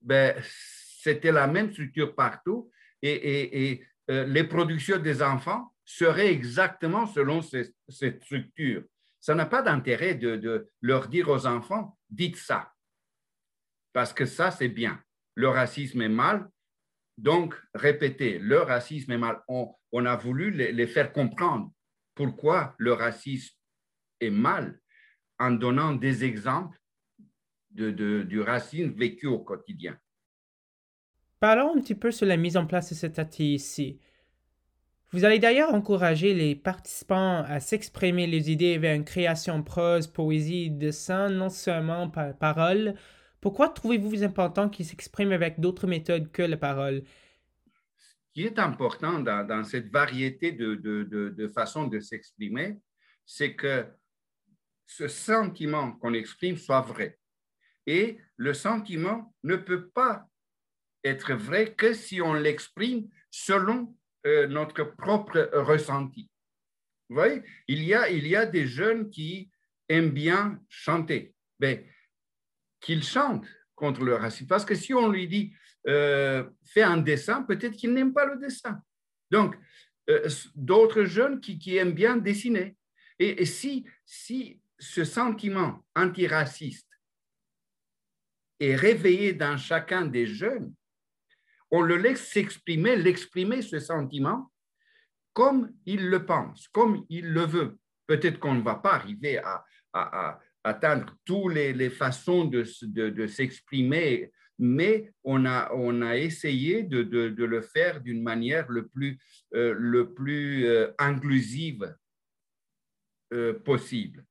ben, 0.00 0.34
c'était 0.42 1.32
la 1.32 1.46
même 1.46 1.72
structure 1.72 2.14
partout 2.14 2.70
et, 3.02 3.82
les 4.06 4.44
productions 4.44 4.98
des 4.98 5.22
enfants 5.22 5.74
seraient 5.82 6.30
exactement 6.30 7.06
selon 7.06 7.40
cette 7.40 8.22
structure. 8.22 8.82
Ça 9.18 9.34
n'a 9.34 9.46
pas 9.46 9.62
d'intérêt 9.62 10.14
de 10.14 10.70
leur 10.82 11.08
dire 11.08 11.30
aux 11.30 11.46
enfants, 11.46 11.96
dites 12.10 12.36
ça, 12.36 12.74
parce 13.94 14.12
que 14.12 14.26
ça, 14.26 14.50
c'est 14.50 14.68
bien. 14.68 15.02
Le 15.36 15.48
racisme 15.48 16.02
est 16.02 16.08
mal, 16.08 16.50
donc, 17.16 17.54
répéter, 17.74 18.38
le 18.38 18.60
racisme 18.60 19.12
est 19.12 19.18
mal. 19.18 19.40
On, 19.48 20.06
a 20.06 20.16
voulu 20.16 20.50
les, 20.50 20.86
faire 20.86 21.12
comprendre 21.12 21.72
pourquoi 22.14 22.74
le 22.78 22.92
racisme 22.92 23.54
est 24.20 24.30
mal 24.30 24.80
en 25.38 25.52
donnant 25.52 25.92
des 25.92 26.24
exemples 26.24 26.78
du 27.70 28.40
racisme 28.40 28.90
vécu 28.90 29.26
au 29.26 29.38
quotidien. 29.38 29.96
Parlons 31.40 31.76
un 31.76 31.80
petit 31.80 31.94
peu 31.94 32.10
sur 32.10 32.26
la 32.26 32.36
mise 32.36 32.56
en 32.56 32.66
place 32.66 32.90
de 32.90 32.94
cet 32.94 33.38
ici. 33.38 34.00
Vous 35.10 35.24
allez 35.24 35.38
d'ailleurs 35.38 35.72
encourager 35.72 36.34
les 36.34 36.56
participants 36.56 37.44
à 37.46 37.60
s'exprimer 37.60 38.26
les 38.26 38.50
idées 38.50 38.78
vers 38.78 38.96
une 38.96 39.04
création 39.04 39.62
prose, 39.62 40.08
poésie, 40.08 40.70
dessin, 40.70 41.30
non 41.30 41.50
seulement 41.50 42.10
par 42.10 42.36
parole, 42.36 42.94
pourquoi 43.44 43.68
trouvez-vous 43.68 44.24
important 44.24 44.70
qu'il 44.70 44.86
s'exprime 44.86 45.30
avec 45.30 45.60
d'autres 45.60 45.86
méthodes 45.86 46.32
que 46.32 46.40
la 46.40 46.56
parole? 46.56 47.02
Ce 47.98 48.14
qui 48.32 48.46
est 48.46 48.58
important 48.58 49.18
dans, 49.18 49.64
cette 49.64 49.92
variété 49.92 50.52
de, 50.52 50.76
de, 50.76 51.48
façons 51.48 51.86
de 51.86 52.00
s'exprimer, 52.00 52.78
c'est 53.26 53.54
que 53.54 53.84
ce 54.86 55.08
sentiment 55.08 55.92
qu'on 55.92 56.14
exprime 56.14 56.56
soit 56.56 56.80
vrai. 56.80 57.18
Et 57.86 58.16
le 58.38 58.54
sentiment 58.54 59.34
ne 59.42 59.56
peut 59.56 59.90
pas 59.90 60.26
être 61.04 61.34
vrai 61.34 61.74
que 61.74 61.92
si 61.92 62.22
on 62.22 62.32
l'exprime 62.32 63.10
selon 63.30 63.94
euh, 64.24 64.46
notre 64.46 64.84
propre 64.84 65.50
ressenti. 65.52 66.30
Vous 67.10 67.16
voyez, 67.16 67.42
il 67.68 67.84
y, 67.84 67.92
a, 67.92 68.08
il 68.08 68.26
y 68.26 68.36
a 68.36 68.46
des 68.46 68.66
jeunes 68.66 69.10
qui 69.10 69.50
aiment 69.90 70.12
bien 70.12 70.58
chanter. 70.70 71.34
Ben, 71.60 71.84
qu'il 72.84 73.02
chante 73.02 73.46
contre 73.74 74.04
le 74.04 74.14
racisme. 74.14 74.46
Parce 74.46 74.64
que 74.64 74.74
si 74.74 74.92
on 74.92 75.08
lui 75.08 75.26
dit 75.26 75.54
euh, 75.88 76.44
fais 76.64 76.82
un 76.82 76.98
dessin, 76.98 77.42
peut-être 77.42 77.76
qu'il 77.76 77.94
n'aime 77.94 78.12
pas 78.12 78.26
le 78.26 78.38
dessin. 78.38 78.80
Donc, 79.30 79.56
euh, 80.10 80.28
d'autres 80.54 81.04
jeunes 81.04 81.40
qui, 81.40 81.76
aiment 81.76 81.94
bien 81.94 82.16
dessiner. 82.18 82.76
Et, 83.18 83.46
si, 83.46 83.86
si 84.04 84.60
ce 84.78 85.04
sentiment 85.04 85.82
antiraciste 85.96 86.90
est 88.60 88.76
réveillé 88.76 89.32
dans 89.32 89.56
chacun 89.56 90.04
des 90.04 90.26
jeunes, 90.26 90.74
on 91.70 91.80
le 91.80 91.96
laisse 91.96 92.28
s'exprimer, 92.28 92.96
l'exprimer, 92.96 93.62
ce 93.62 93.78
sentiment, 93.78 94.52
comme 95.32 95.72
il 95.86 96.08
le 96.08 96.26
pense, 96.26 96.68
comme 96.68 97.04
il 97.08 97.32
le 97.32 97.46
veut. 97.46 97.78
Peut-être 98.06 98.38
qu'on 98.38 98.54
ne 98.54 98.62
va 98.62 98.74
pas 98.74 98.92
arriver 98.92 99.38
à, 99.38 99.64
à, 99.94 100.38
atteindre 100.64 101.14
toutes 101.26 101.54
les, 101.54 101.90
façons 101.90 102.46
de, 102.46 102.64
de, 103.10 103.26
s'exprimer, 103.26 104.32
mais 104.58 105.12
on 105.22 105.44
a, 105.44 105.70
on 105.74 106.00
a 106.00 106.16
essayé 106.16 106.82
de, 106.82 107.02
de 107.02 107.44
le 107.44 107.60
faire 107.60 108.00
d'une 108.00 108.22
manière 108.22 108.70
le 108.70 108.88
plus, 108.88 109.18
euh, 109.54 109.74
le 109.76 110.14
plus 110.14 110.66
euh, 110.66 110.90
inclusive 110.98 111.94
euh, 113.34 113.52
possible. 113.60 114.24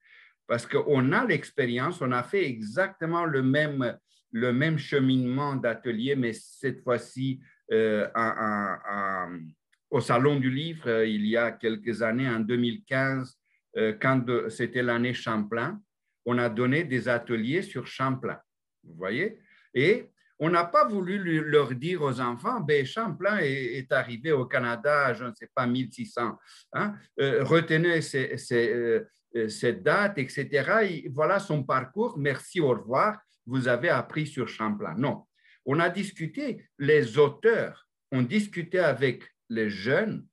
Parce 0.48 0.66
qu'on 0.66 1.12
a 1.12 1.26
l'expérience, 1.26 2.02
on 2.02 2.12
a 2.12 2.24
fait 2.24 2.46
exactement 2.46 3.26
le 3.26 3.44
même, 3.44 3.98
le 4.32 4.52
même 4.52 4.80
cheminement 4.80 5.56
d'atelier, 5.56 6.16
mais 6.16 6.34
cette 6.34 6.82
fois-ci 6.82 7.40
au 9.90 10.02
Salon 10.02 10.40
du 10.40 10.50
Livre 10.52 11.04
il 11.06 11.26
y 11.26 11.38
a 11.38 11.52
quelques 11.52 12.02
années, 12.02 12.28
en 12.28 12.42
2015, 12.42 13.40
quand 14.02 14.50
c'était 14.50 14.84
l'année 14.84 15.14
Champlain, 15.14 15.82
on 16.26 16.38
a 16.38 16.50
donné 16.50 16.84
des 16.84 17.10
ateliers 17.10 17.62
sur 17.62 17.88
Champlain. 17.88 18.40
Vous 18.84 18.96
voyez? 18.96 19.40
Et 19.74 20.10
on 20.40 20.50
n'a 20.50 20.66
pas 20.66 20.86
voulu 20.86 21.42
leur 21.42 21.74
dire 21.74 22.02
aux 22.02 22.20
enfants, 22.20 22.60
ben, 22.60 22.86
Champlain 22.86 23.38
est, 23.42 23.92
arrivé 23.92 24.32
au 24.32 24.46
Canada, 24.46 25.14
je 25.14 25.26
ne 25.26 25.34
sais 25.34 25.50
pas, 25.54 25.66
1600. 25.66 26.38
Hein? 26.74 26.96
Euh, 27.20 27.44
retenez 27.44 28.00
euh, 28.52 29.50
cette 29.50 29.84
date, 29.84 30.18
etc. 30.18 31.08
voilà 31.12 31.40
son 31.40 31.64
parcours, 31.64 32.18
merci, 32.18 32.60
au 32.60 32.70
revoir, 32.70 33.20
vous 33.46 33.68
avez 33.68 33.90
appris 33.90 34.28
sur 34.28 34.48
Champlain. 34.48 34.96
Non, 34.98 35.24
on 35.66 35.80
a 35.80 35.90
discuté, 35.90 36.66
les 36.78 37.18
auteurs 37.18 37.88
ont 38.12 38.22
discuté 38.22 38.80
avec 38.80 39.24
les 39.50 39.70
jeunes 39.70 40.26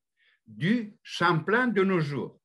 du 0.47 0.95
Champlain 1.03 1.69
de 1.69 1.83
nos 1.83 2.01
jours. 2.01 2.40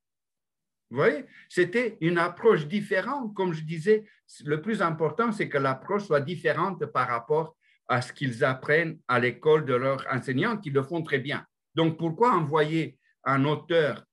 Vous 0.89 0.97
voyez, 0.97 1.25
c'était 1.49 1.97
une 2.01 2.17
approche 2.17 2.67
différente. 2.67 3.33
Comme 3.33 3.53
je 3.53 3.63
disais, 3.63 4.05
le 4.45 4.61
plus 4.61 4.81
important, 4.81 5.31
c'est 5.31 5.49
que 5.49 5.57
l'approche 5.57 6.05
soit 6.05 6.21
différente 6.21 6.85
par 6.85 7.07
rapport 7.07 7.57
à 7.87 8.01
ce 8.01 8.13
qu'ils 8.13 8.43
apprennent 8.43 8.99
à 9.07 9.19
l'école 9.19 9.65
de 9.65 9.73
leurs 9.73 10.05
enseignants, 10.11 10.57
qui 10.57 10.69
le 10.69 10.83
font 10.83 11.03
très 11.03 11.19
bien. 11.19 11.45
Donc, 11.73 11.97
pourquoi 11.97 12.33
envoyer 12.33 12.97
un 13.23 13.45
auteur 13.45 14.03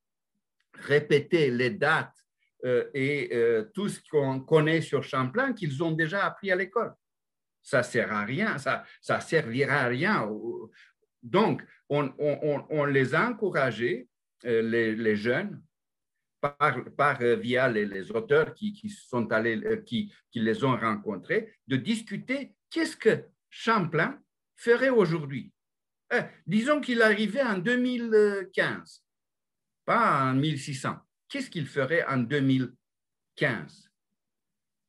répéter 0.74 1.50
les 1.50 1.70
dates 1.70 2.16
euh, 2.64 2.90
et 2.94 3.30
euh, 3.32 3.70
tout 3.74 3.88
ce 3.88 4.00
qu'on 4.10 4.40
connaît 4.40 4.80
sur 4.80 5.02
Champlain 5.02 5.52
qu'ils 5.52 5.82
ont 5.82 5.92
déjà 5.92 6.24
appris 6.24 6.50
à 6.50 6.56
l'école? 6.56 6.94
Ça 7.62 7.78
ne 7.78 7.84
sert 7.84 8.12
à 8.12 8.24
rien, 8.24 8.58
ça 8.58 8.84
ne 9.08 9.20
servira 9.20 9.82
à 9.82 9.86
rien. 9.86 10.28
Donc, 11.22 11.62
on, 11.88 12.84
les 12.86 13.14
a 13.14 13.28
encouragés, 13.28 14.08
euh, 14.44 14.62
les 14.62 15.16
jeunes, 15.16 15.62
par, 16.42 17.20
euh, 17.22 17.36
via 17.36 17.68
les, 17.68 18.10
auteurs 18.10 18.54
qui, 18.54 18.74
sont 18.88 19.30
allés, 19.30 19.62
euh, 19.64 19.76
qui, 19.76 20.12
les 20.34 20.64
ont 20.64 20.76
rencontrés, 20.76 21.54
de 21.68 21.76
discuter 21.76 22.54
qu'est-ce 22.68 22.96
que 22.96 23.24
Champlain 23.48 24.20
ferait 24.56 24.90
aujourd'hui. 24.90 25.52
Eh, 26.12 26.22
disons 26.46 26.80
qu'il 26.80 27.00
arrivait 27.00 27.42
en 27.42 27.58
2015, 27.58 29.04
pas 29.84 30.24
en 30.24 30.34
1600. 30.34 30.96
Qu'est-ce 31.28 31.50
qu'il 31.50 31.66
ferait 31.66 32.04
en 32.06 32.18
2015 32.18 33.90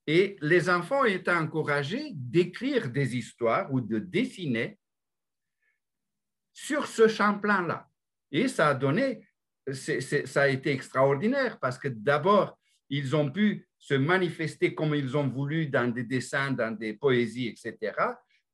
Et 0.07 0.37
les 0.41 0.69
enfants 0.69 1.05
étaient 1.05 1.31
encouragés 1.31 2.11
d'écrire 2.13 2.89
des 2.89 3.15
histoires 3.15 3.71
ou 3.71 3.79
de 3.79 3.99
dessiner 3.99 4.79
sur 6.51 6.87
ce 6.87 7.07
Champlain-là. 7.07 7.89
Et 8.31 8.47
ça 8.47 8.69
a 8.69 8.73
donné 8.73 9.27
ça 9.71 10.41
a 10.41 10.47
été 10.47 10.71
extraordinaire 10.71 11.59
parce 11.59 11.77
que 11.77 11.87
d'abord, 11.87 12.57
ils 12.89 13.15
ont 13.15 13.31
pu 13.31 13.67
se 13.77 13.93
manifester 13.93 14.73
comme 14.73 14.95
ils 14.95 15.17
ont 15.17 15.27
voulu 15.27 15.67
dans 15.67 15.91
des 15.91 16.03
dessins, 16.03 16.51
dans 16.51 16.71
des 16.71 16.93
poésies, 16.93 17.47
etc. 17.47 17.93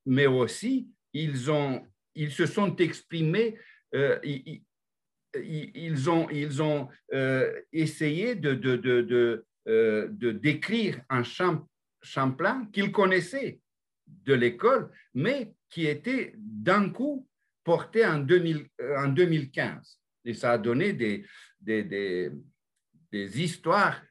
Mais 0.05 0.27
aussi, 0.27 0.87
ils, 1.13 1.51
ont, 1.51 1.85
ils 2.15 2.31
se 2.31 2.45
sont 2.45 2.75
exprimés, 2.77 3.57
euh, 3.95 4.19
ils, 4.23 6.09
ont, 6.09 6.29
ils 6.29 6.61
ont 6.61 6.87
euh, 7.13 7.61
essayé 7.71 8.35
de, 8.35 9.45
euh, 9.67 10.07
décrire 10.09 11.01
un 11.09 11.23
Champlain 12.01 12.65
qu'ils 12.71 12.91
connaissaient 12.91 13.59
de 14.07 14.33
l'école, 14.33 14.91
mais 15.13 15.53
qui 15.69 15.85
était 15.85 16.33
d'un 16.37 16.89
coup 16.89 17.27
porté 17.63 18.05
en, 18.05 18.19
2000, 18.19 18.67
en 18.97 19.09
2015. 19.09 19.98
Et 20.25 20.33
ça 20.33 20.51
a 20.51 20.57
donné 20.57 20.93
des, 20.93 21.25
des, 21.59 22.31
des, 23.11 23.41
histoires 23.41 24.01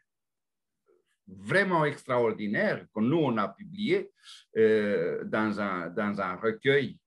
vraiment 1.26 1.84
extraordinaires 1.84 2.86
que 2.94 3.00
nous, 3.00 3.18
on 3.18 3.36
a 3.36 3.48
publiées 3.48 4.10
euh, 4.56 5.24
dans, 5.24 5.60
un, 5.60 5.90
dans 5.90 6.20
un 6.20 6.36
recueil. 6.36 6.98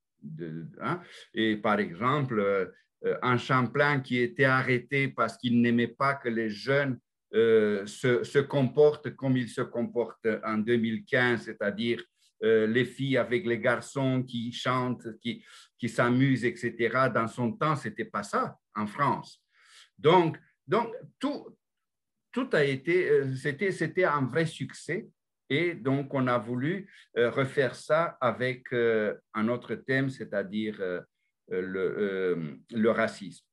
Hein. 0.80 1.02
Et 1.34 1.58
par 1.58 1.80
exemple, 1.80 2.40
euh, 2.40 3.18
un 3.24 3.38
Champlain 3.38 4.00
qui 4.00 4.20
était 4.20 4.46
arrêté 4.46 5.08
parce 5.08 5.38
qu'il 5.38 5.60
n'aimait 5.62 5.88
pas 5.88 6.14
que 6.14 6.30
les 6.30 6.50
jeunes 6.50 7.00
euh, 7.34 7.86
se, 7.88 8.24
se, 8.24 8.40
comportent 8.40 9.16
comme 9.16 9.38
ils 9.38 9.50
se 9.50 9.62
comportent 9.62 10.28
en 10.44 10.58
2015, 10.58 11.44
c'est-à-dire 11.44 12.04
les 12.44 12.86
filles 12.86 13.18
avec 13.18 13.46
les 13.46 13.60
garçons 13.60 14.24
qui 14.24 14.52
chantent, 14.52 15.08
qui, 15.20 15.46
qui 15.78 15.88
s'amusent, 15.88 16.44
etc. 16.44 17.08
Dans 17.14 17.28
son 17.28 17.52
temps, 17.52 17.76
c'était 17.76 18.04
pas 18.04 18.24
ça 18.24 18.58
en 18.76 18.88
France. 18.88 19.44
Donc, 19.98 20.38
donc 20.68 20.94
tout, 21.20 21.58
tout 22.32 22.50
a 22.54 22.64
été, 22.64 23.10
euh, 23.10 23.36
c'était, 23.36 23.72
c'était 23.72 24.06
un 24.06 24.26
vrai 24.26 24.46
succès. 24.46 25.10
Et 25.50 25.74
donc, 25.74 26.14
on 26.14 26.28
a 26.28 26.38
voulu 26.38 26.90
euh, 27.18 27.30
refaire 27.30 27.76
ça 27.76 28.18
avec 28.22 28.72
euh, 28.72 29.16
un 29.34 29.50
autre 29.50 29.76
thème, 29.76 30.10
c'est-à-dire 30.10 30.82
le, 31.50 32.58
le 32.72 32.92
racisme. 32.92 33.46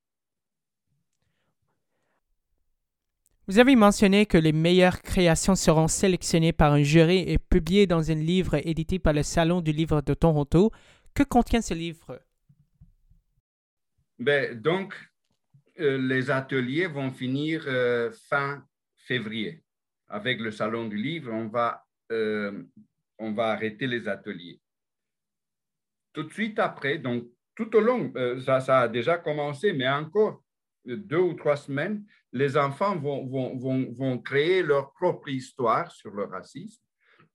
Vous 3.48 3.59
avez 3.59 3.74
mentionné 3.74 4.26
que 4.26 4.38
les 4.38 4.52
meilleures 4.52 5.00
créations 5.02 5.57
seront 5.57 5.88
sélectionnées 5.88 6.52
par 6.52 6.74
un 6.74 6.83
jury 6.83 7.24
et 7.26 7.38
publiées 7.38 7.87
dans 7.87 8.11
un 8.11 8.14
livre 8.14 8.57
édité 8.64 8.98
par 8.98 9.14
le 9.14 9.22
Salon 9.22 9.61
du 9.62 9.72
livre 9.72 10.02
de 10.02 10.14
Toronto. 10.14 10.70
Que 11.14 11.22
contient 11.24 11.62
ce 11.62 11.74
livre? 11.74 12.20
Ben, 14.18 14.54
donc, 14.61 14.94
les 15.79 16.31
ateliers 16.31 16.87
vont 16.87 17.11
finir 17.11 17.64
euh, 17.67 18.11
fin 18.29 18.64
février. 18.97 19.62
Avec 20.09 20.41
le 20.41 20.51
Salon 20.51 20.88
du 20.88 20.97
Livre, 20.97 21.33
on 21.33 21.49
va, 21.49 21.85
euh, 22.12 22.62
on 23.19 23.33
va 23.33 23.51
arrêter 23.51 23.87
les 23.87 24.09
ateliers. 24.09 24.61
Tout 26.12 26.25
de 26.25 26.33
suite 26.33 26.59
après, 26.59 26.99
donc 26.99 27.29
tout 27.55 27.75
au 27.77 27.81
long, 27.81 28.12
ça, 28.45 28.61
ça, 28.61 28.81
a 28.81 28.88
déjà 28.88 29.19
commencé, 29.19 29.73
mais 29.73 29.88
encore 29.88 30.43
deux 30.85 31.19
ou 31.19 31.35
trois 31.35 31.57
semaines, 31.57 32.05
les 32.33 32.57
enfants 32.57 32.97
vont, 32.97 33.27
vont, 33.27 33.57
vont, 33.57 33.93
vont 33.93 34.19
créer 34.19 34.62
leur 34.62 34.93
propre 34.93 35.29
histoire 35.29 35.91
sur 35.91 36.12
le 36.12 36.25
racisme. 36.25 36.81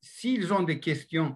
S'ils 0.02 0.54
ont 0.54 0.64
des 0.64 0.80
questions 0.80 1.36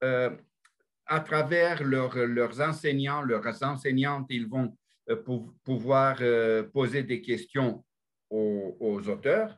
à 0.00 1.20
travers 1.20 1.82
leurs 1.82 2.60
enseignants, 2.60 3.22
leurs 3.22 3.62
enseignantes, 3.62 4.26
ils 4.30 4.46
vont 4.46 4.64
euh, 4.66 4.83
pour 5.24 5.54
pouvoir 5.64 6.16
euh, 6.20 6.62
poser 6.62 7.02
des 7.02 7.20
questions 7.20 7.84
aux, 8.30 9.08
auteurs 9.08 9.56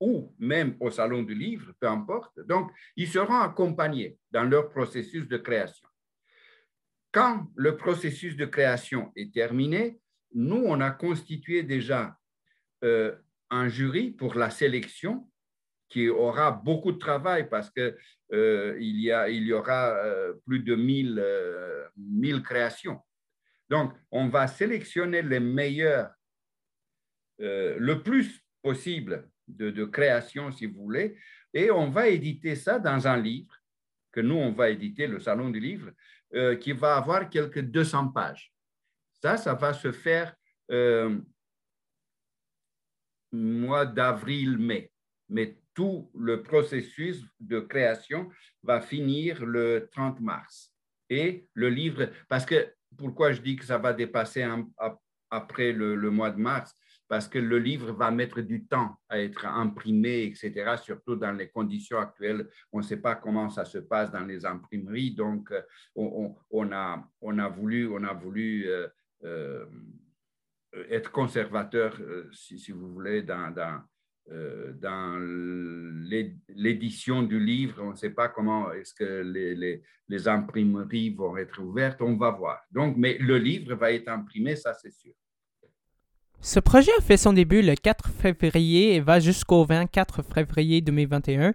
ou 0.00 0.34
même 0.38 0.76
au 0.78 0.90
salon 0.90 1.22
du 1.22 1.34
livre, 1.34 1.72
peu 1.80 1.88
importe. 1.88 2.38
Donc, 2.46 2.70
ils 2.96 3.08
seront 3.08 3.40
accompagnés 3.40 4.18
dans 4.30 4.44
leur 4.44 4.68
processus 4.68 5.26
de 5.26 5.38
création. 5.38 5.88
Quand 7.10 7.46
le 7.56 7.76
processus 7.76 8.36
de 8.36 8.44
création 8.44 9.10
est 9.16 9.32
terminé, 9.32 9.98
nous, 10.34 10.62
on 10.66 10.80
a 10.80 10.90
constitué 10.90 11.62
déjà 11.62 12.16
euh, 12.84 13.16
un 13.48 13.68
jury 13.68 14.10
pour 14.10 14.34
la 14.34 14.50
sélection 14.50 15.28
qui 15.88 16.08
aura 16.10 16.50
beaucoup 16.52 16.92
de 16.92 16.98
travail 16.98 17.48
parce 17.48 17.70
qu'il 17.70 17.96
il, 18.30 19.00
y 19.00 19.46
y 19.46 19.52
aura 19.54 19.96
plus 20.44 20.60
de 20.60 20.74
1000, 20.74 21.24
1000 21.96 22.42
créations. 22.42 23.00
Donc, 23.68 23.92
on 24.10 24.28
va 24.28 24.46
sélectionner 24.46 25.22
les 25.22 25.40
meilleurs, 25.40 26.10
euh, 27.40 27.76
le 27.78 28.02
plus 28.02 28.42
possible 28.62 29.30
de, 29.46 29.84
création, 29.84 30.50
si 30.52 30.66
vous 30.66 30.82
voulez, 30.82 31.16
et 31.54 31.70
on 31.70 31.90
va 31.90 32.08
éditer 32.08 32.54
ça 32.54 32.78
dans 32.78 33.06
un 33.06 33.16
livre 33.16 33.54
que 34.12 34.20
nous, 34.20 34.36
on 34.36 34.52
va 34.52 34.70
éditer, 34.70 35.06
le 35.06 35.20
Salon 35.20 35.50
du 35.50 35.60
Livre, 35.60 35.90
euh, 36.34 36.56
qui 36.56 36.72
va 36.72 36.96
avoir 36.96 37.28
quelques 37.30 37.60
200 37.60 38.08
pages. 38.08 38.52
Ça, 39.20 39.36
ça 39.36 39.54
va 39.54 39.72
se 39.72 39.92
faire 39.92 40.34
euh, 40.70 41.18
mois 43.32 43.86
d'avril-mai, 43.86 44.90
mais 45.28 45.58
tout 45.74 46.10
le 46.14 46.42
processus 46.42 47.22
de 47.38 47.60
création 47.60 48.30
va 48.62 48.80
finir 48.80 49.44
le 49.44 49.88
30 49.92 50.20
mars. 50.20 50.74
Et 51.08 51.46
le 51.54 51.68
livre, 51.68 52.10
parce 52.28 52.44
que 52.44 52.74
pourquoi 52.98 53.32
je 53.32 53.40
dis 53.40 53.56
que 53.56 53.64
ça 53.64 53.78
va 53.78 53.92
dépasser 53.92 54.46
après 55.30 55.72
le, 55.72 56.10
mois 56.10 56.30
de 56.30 56.38
mars? 56.38 56.74
Parce 57.06 57.26
que 57.26 57.38
le 57.38 57.58
livre 57.58 57.92
va 57.92 58.10
mettre 58.10 58.42
du 58.42 58.66
temps 58.66 58.98
à 59.08 59.18
être 59.18 59.46
imprimé, 59.46 60.24
etc., 60.24 60.76
surtout 60.76 61.16
dans 61.16 61.32
les 61.32 61.48
conditions 61.48 61.98
actuelles. 61.98 62.46
On 62.70 62.78
ne 62.78 62.82
sait 62.82 62.98
pas 62.98 63.14
comment 63.14 63.48
ça 63.48 63.64
se 63.64 63.78
passe 63.78 64.10
dans 64.10 64.26
les 64.26 64.44
imprimeries, 64.44 65.14
donc 65.14 65.50
euh, 65.50 65.62
on, 65.94 66.70
a, 66.70 67.48
voulu, 67.48 67.88
euh, 68.68 68.88
euh, 69.24 69.64
être 70.90 71.10
conservateur, 71.10 71.98
si, 72.32 72.72
vous 72.72 72.92
voulez, 72.92 73.22
dans, 73.22 73.54
dans 74.80 75.18
l'édition 76.54 77.22
du 77.22 77.40
livre. 77.40 77.82
On 77.82 77.90
ne 77.92 77.96
sait 77.96 78.10
pas 78.10 78.28
comment 78.28 78.72
est-ce 78.72 78.92
que 78.94 79.22
les, 79.22 79.82
les, 80.08 80.28
imprimeries 80.28 81.10
vont 81.10 81.36
être 81.36 81.60
ouvertes. 81.62 82.02
On 82.02 82.16
va 82.16 82.30
voir. 82.30 82.60
Donc, 82.70 82.96
mais 82.96 83.16
le 83.18 83.38
livre 83.38 83.74
va 83.74 83.92
être 83.92 84.08
imprimé, 84.08 84.56
ça 84.56 84.74
c'est 84.74 84.92
sûr. 84.92 85.12
Ce 86.40 86.60
projet 86.60 86.92
a 86.98 87.00
fait 87.00 87.16
son 87.16 87.32
début 87.32 87.62
le 87.62 87.74
4 87.74 88.10
février 88.10 88.94
et 88.94 89.00
va 89.00 89.18
jusqu'au 89.18 89.64
24 89.64 90.22
février 90.22 90.80
2021. 90.80 91.52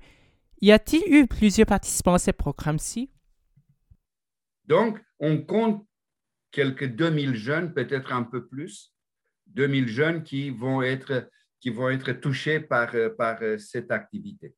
Y 0.62 0.72
a-t-il 0.72 1.04
eu 1.14 1.28
plusieurs 1.28 1.68
participants 1.68 2.16
à 2.16 2.20
ce 2.20 2.32
programme-ci? 2.32 3.10
Donc, 4.66 5.00
on 5.20 5.38
compte 5.38 5.86
quelques 6.52 6.88
2000 6.88 7.36
jeunes, 7.36 7.74
peut-être 7.74 8.14
un 8.14 8.24
peu 8.24 8.46
plus, 8.46 8.94
2000 9.48 9.88
jeunes 9.88 10.24
qui 10.24 10.50
vont 10.50 10.82
être, 10.82 11.30
qui 11.64 11.70
vont 11.70 11.90
être 11.90 12.12
touchés 12.12 12.60
par, 12.60 12.94
par 13.18 13.40
cette 13.58 13.90
activité. 13.90 14.54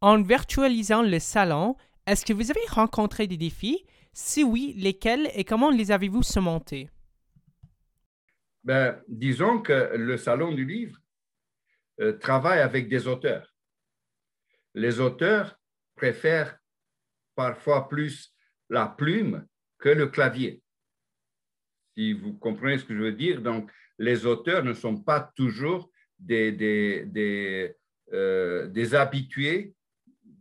En 0.00 0.22
virtualisant 0.22 1.02
le 1.02 1.18
salon, 1.18 1.76
est-ce 2.06 2.24
que 2.24 2.32
vous 2.32 2.50
avez 2.50 2.66
rencontré 2.70 3.26
des 3.26 3.36
défis? 3.36 3.84
Si 4.14 4.42
oui, 4.42 4.72
lesquels 4.78 5.28
et 5.34 5.44
comment 5.44 5.68
les 5.68 5.90
avez-vous 5.92 6.22
surmontés? 6.22 6.88
Ben, 8.62 8.98
disons 9.06 9.60
que 9.60 9.94
le 9.94 10.16
Salon 10.16 10.52
du 10.52 10.64
Livre 10.64 10.98
euh, 12.00 12.14
travaille 12.14 12.60
avec 12.60 12.88
des 12.88 13.06
auteurs. 13.06 13.54
Les 14.72 15.00
auteurs 15.00 15.60
préfèrent 15.96 16.56
parfois 17.34 17.90
plus 17.90 18.34
la 18.70 18.86
plume 18.86 19.46
que 19.76 19.90
le 19.90 20.06
clavier. 20.06 20.62
Si 21.94 22.14
vous 22.14 22.32
comprenez 22.38 22.78
ce 22.78 22.86
que 22.86 22.94
je 22.94 23.02
veux 23.02 23.12
dire, 23.12 23.42
donc 23.42 23.70
les 23.98 24.26
auteurs 24.26 24.64
ne 24.64 24.72
sont 24.72 24.96
pas 24.96 25.20
toujours 25.36 25.90
des, 26.18 27.74
euh, 28.12 28.92
habitués 28.92 29.74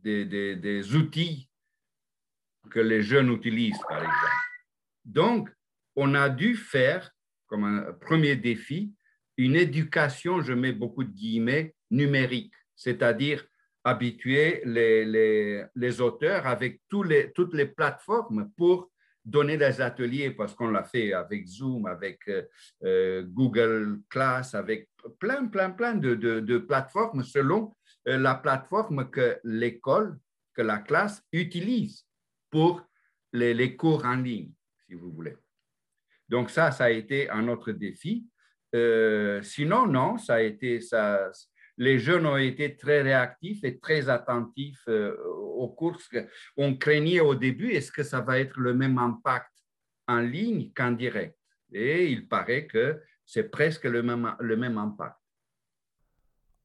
des, 0.04 0.96
outils 0.96 1.50
que 2.70 2.80
les 2.80 3.02
jeunes 3.02 3.32
utilisent, 3.32 3.80
par 3.88 4.00
exemple. 4.00 4.20
Donc, 5.06 5.50
on 5.96 6.16
a 6.16 6.30
dû 6.30 6.56
faire 6.56 7.12
comme 7.48 7.66
un 7.66 7.94
premier 7.94 8.36
défi 8.36 8.94
une 9.38 9.56
éducation, 9.56 10.42
je 10.42 10.54
mets 10.54 10.72
beaucoup 10.72 11.04
de 11.04 11.12
guillemets, 11.12 11.76
numérique, 11.90 12.54
c'est-à-dire 12.76 13.44
habituer 13.84 14.62
les, 14.66 16.02
auteurs 16.02 16.48
avec 16.48 16.82
toutes 16.88 17.54
les 17.54 17.66
plateformes 17.66 18.52
pour 18.56 18.90
donner 19.26 19.58
des 19.58 19.80
ateliers, 19.82 20.32
parce 20.32 20.54
qu'on 20.54 20.70
l'a 20.70 20.84
fait 20.84 21.14
avec 21.14 21.48
Zoom, 21.48 21.86
avec 21.86 22.20
euh, 22.28 22.44
euh, 22.84 23.24
Google 23.24 24.02
Class, 24.10 24.54
avec 24.54 24.90
plein, 25.20 25.48
plein, 25.48 25.72
plein 25.72 25.96
de, 25.96 26.58
plateformes 26.58 27.24
selon 27.24 27.76
euh, 28.08 28.18
la 28.18 28.36
plateforme 28.36 29.10
que 29.10 29.40
l'école, 29.44 30.20
que 30.54 30.62
la 30.62 30.80
classe 30.80 31.22
utilise 31.32 32.06
pour 32.50 32.82
les, 33.32 33.76
cours 33.76 34.06
en 34.06 34.16
ligne, 34.16 34.52
si 34.86 34.94
vous 34.94 35.12
voulez. 35.12 35.36
Donc 36.30 36.50
ça, 36.50 36.72
ça 36.72 36.86
a 36.86 36.90
été 36.90 37.30
un 37.30 37.48
autre 37.48 37.72
défi. 37.72 38.28
Sinon, 39.44 39.88
non, 39.88 40.18
ça 40.18 40.36
a 40.36 40.42
été 40.42 40.82
ça. 40.82 41.32
Les 41.78 41.98
jeunes 41.98 42.26
ont 42.26 42.38
été 42.38 42.76
très 42.76 43.02
réactifs 43.02 43.64
et 43.64 43.80
très 43.80 44.10
attentifs 44.10 44.88
euh, 44.88 45.16
aux 45.24 45.70
courses. 45.70 46.10
On 46.56 46.76
craignait 46.76 47.20
au 47.20 47.36
début, 47.36 47.72
est-ce 47.72 47.92
que 47.92 48.04
ça 48.04 48.22
va 48.22 48.40
être 48.40 48.60
le 48.60 48.74
même 48.74 48.98
impact 48.98 49.52
en 50.08 50.20
ligne 50.20 50.72
qu'en 50.76 50.92
direct? 50.92 51.36
Et 51.72 52.12
il 52.12 52.28
paraît 52.28 52.68
que 52.68 53.02
c'est 53.26 53.50
presque 53.50 53.86
le 53.86 54.04
même, 54.04 54.36
le 54.40 54.56
même 54.56 54.78
impact. 54.78 55.18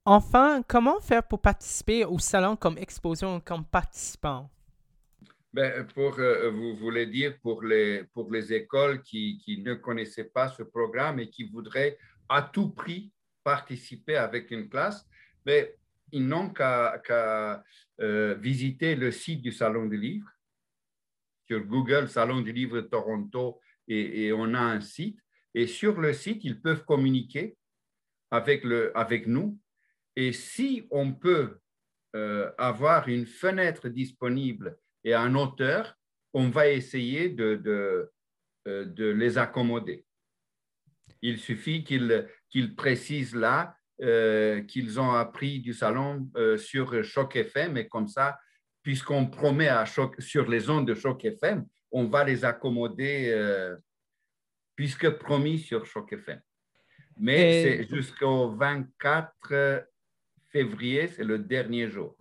Enfin, 0.04 0.62
comment 0.66 1.00
faire 1.00 1.22
pour 1.22 1.40
participer 1.40 2.04
au 2.04 2.18
salon 2.18 2.56
comme 2.56 2.78
exposition 2.78 3.40
comme 3.40 3.64
participant? 3.64 4.50
Ben, 5.52 5.86
pour, 5.94 6.18
euh, 6.18 6.50
vous 6.50 6.76
voulez 6.76 7.06
dire 7.06 7.38
pour 7.42 7.62
les, 7.62 8.04
pour 8.12 8.30
les 8.30 8.52
écoles 8.52 9.02
qui, 9.02 9.38
qui, 9.38 9.62
ne 9.62 9.74
connaissaient 9.74 10.24
pas 10.24 10.48
ce 10.48 10.62
programme 10.62 11.18
et 11.20 11.30
qui 11.30 11.44
voudraient 11.44 11.98
à 12.28 12.42
tout 12.42 12.70
prix 12.70 13.10
participer 13.54 14.16
avec 14.16 14.50
une 14.50 14.68
classe, 14.68 15.08
mais 15.46 15.74
ils 16.12 16.26
n'ont 16.26 16.50
qu'à 16.50 17.64
euh, 17.98 18.34
visiter 18.34 18.94
le 18.94 19.10
site 19.10 19.40
du 19.40 19.52
Salon 19.52 19.86
du 19.86 19.96
Livre. 19.96 20.30
Sur 21.46 21.60
Google, 21.64 22.10
Salon 22.10 22.42
du 22.42 22.52
Livre 22.52 22.82
Toronto, 22.82 23.58
et, 23.86 24.26
et, 24.26 24.32
on 24.34 24.52
a 24.52 24.60
un 24.60 24.82
site. 24.82 25.18
Et 25.54 25.66
sur 25.66 25.98
le 25.98 26.12
site, 26.12 26.44
ils 26.44 26.60
peuvent 26.60 26.84
communiquer 26.84 27.56
avec, 28.30 28.64
le, 28.64 28.80
avec 28.94 29.26
nous. 29.26 29.58
Et 30.14 30.32
si 30.32 30.86
on 30.90 31.14
peut 31.14 31.58
euh, 32.14 32.50
avoir 32.58 33.08
une 33.08 33.24
fenêtre 33.24 33.88
disponible 33.88 34.76
et 35.04 35.14
un 35.14 35.34
auteur, 35.34 35.94
on 36.34 36.50
va 36.50 36.68
essayer 36.68 37.30
de, 37.30 37.54
de, 37.54 38.12
euh, 38.66 38.84
de 38.84 39.06
les 39.06 39.38
accommoder. 39.38 40.04
Il 41.22 41.38
suffit 41.38 41.82
qu'ils 41.82 42.28
qu'ils 42.50 42.74
précisent 42.74 43.34
là 43.34 43.74
euh, 44.00 44.62
qu'ils 44.62 45.00
ont 45.00 45.10
appris 45.10 45.60
du 45.60 45.72
salon 45.72 46.28
euh, 46.36 46.56
sur 46.56 47.02
Choc 47.02 47.36
FM 47.36 47.76
et 47.76 47.88
comme 47.88 48.08
ça, 48.08 48.38
puisqu'on 48.82 49.26
promet 49.26 49.68
à 49.68 49.84
Choc, 49.84 50.20
sur 50.20 50.48
les 50.48 50.70
ondes 50.70 50.86
de 50.86 50.94
Choc 50.94 51.24
FM, 51.24 51.66
on 51.90 52.04
va 52.04 52.24
les 52.24 52.44
accommoder 52.44 53.34
puisque 54.76 55.08
promis 55.10 55.58
sur 55.58 55.86
Choc 55.86 56.12
FM. 56.12 56.40
Mais 57.18 57.62
c'est 57.62 57.88
jusqu'au 57.88 58.50
24 58.50 59.86
février, 60.50 61.08
c'est 61.08 61.24
le 61.24 61.38
dernier 61.38 61.88
jour. 61.88 62.16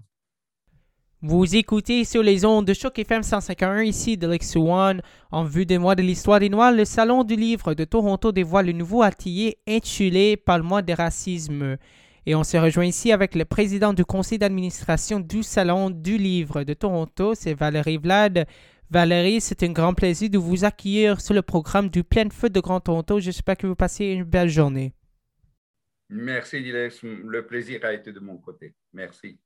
Vous 1.24 1.56
écoutez 1.56 2.04
sur 2.06 2.22
les 2.22 2.46
ondes 2.46 2.68
de 2.68 2.76
Choc 2.76 3.00
FM 3.00 3.24
151 3.24 3.82
ici 3.82 4.18
de 4.18 4.28
Lex 4.28 4.56
One. 4.56 5.02
En 5.32 5.46
vue 5.46 5.66
des 5.66 5.80
mois 5.80 5.96
de 5.96 6.04
l'histoire 6.04 6.40
des 6.40 6.48
Noirs, 6.48 6.72
le 6.72 6.86
Salon 6.86 7.24
du 7.24 7.36
Livre 7.36 7.74
de 7.74 7.86
Toronto 7.86 8.32
dévoile 8.32 8.68
le 8.68 8.74
nouveau 8.74 9.02
atelier 9.02 9.58
intitulé 9.68 10.38
Par 10.38 10.60
le 10.60 10.64
mois 10.64 10.84
des 10.84 10.94
racismes. 10.94 11.78
Et 12.28 12.36
on 12.36 12.44
se 12.44 12.56
rejoint 12.56 12.86
ici 12.86 13.12
avec 13.12 13.34
le 13.34 13.46
président 13.46 13.94
du 13.94 14.06
conseil 14.06 14.38
d'administration 14.38 15.20
du 15.20 15.42
Salon 15.42 15.90
du 15.90 16.20
Livre 16.20 16.64
de 16.64 16.76
Toronto, 16.76 17.34
c'est 17.34 17.56
Valérie 17.56 17.98
Vlad. 17.98 18.46
Valérie, 18.92 19.42
c'est 19.42 19.64
un 19.64 19.72
grand 19.72 19.96
plaisir 19.96 20.30
de 20.30 20.38
vous 20.38 20.66
accueillir 20.66 21.20
sur 21.20 21.34
le 21.34 21.42
programme 21.42 21.90
du 21.90 22.04
Plein 22.04 22.30
Feu 22.30 22.52
de 22.52 22.60
Grand 22.60 22.80
Toronto. 22.80 23.20
J'espère 23.20 23.58
que 23.58 23.66
vous 23.66 23.76
passez 23.76 24.06
une 24.06 24.24
belle 24.24 24.50
journée. 24.50 24.94
Merci, 26.10 26.62
Dilex. 26.62 27.02
Le 27.02 27.48
plaisir 27.48 27.84
a 27.86 27.94
été 27.94 28.14
de 28.14 28.20
mon 28.20 28.38
côté. 28.38 28.76
Merci. 28.94 29.40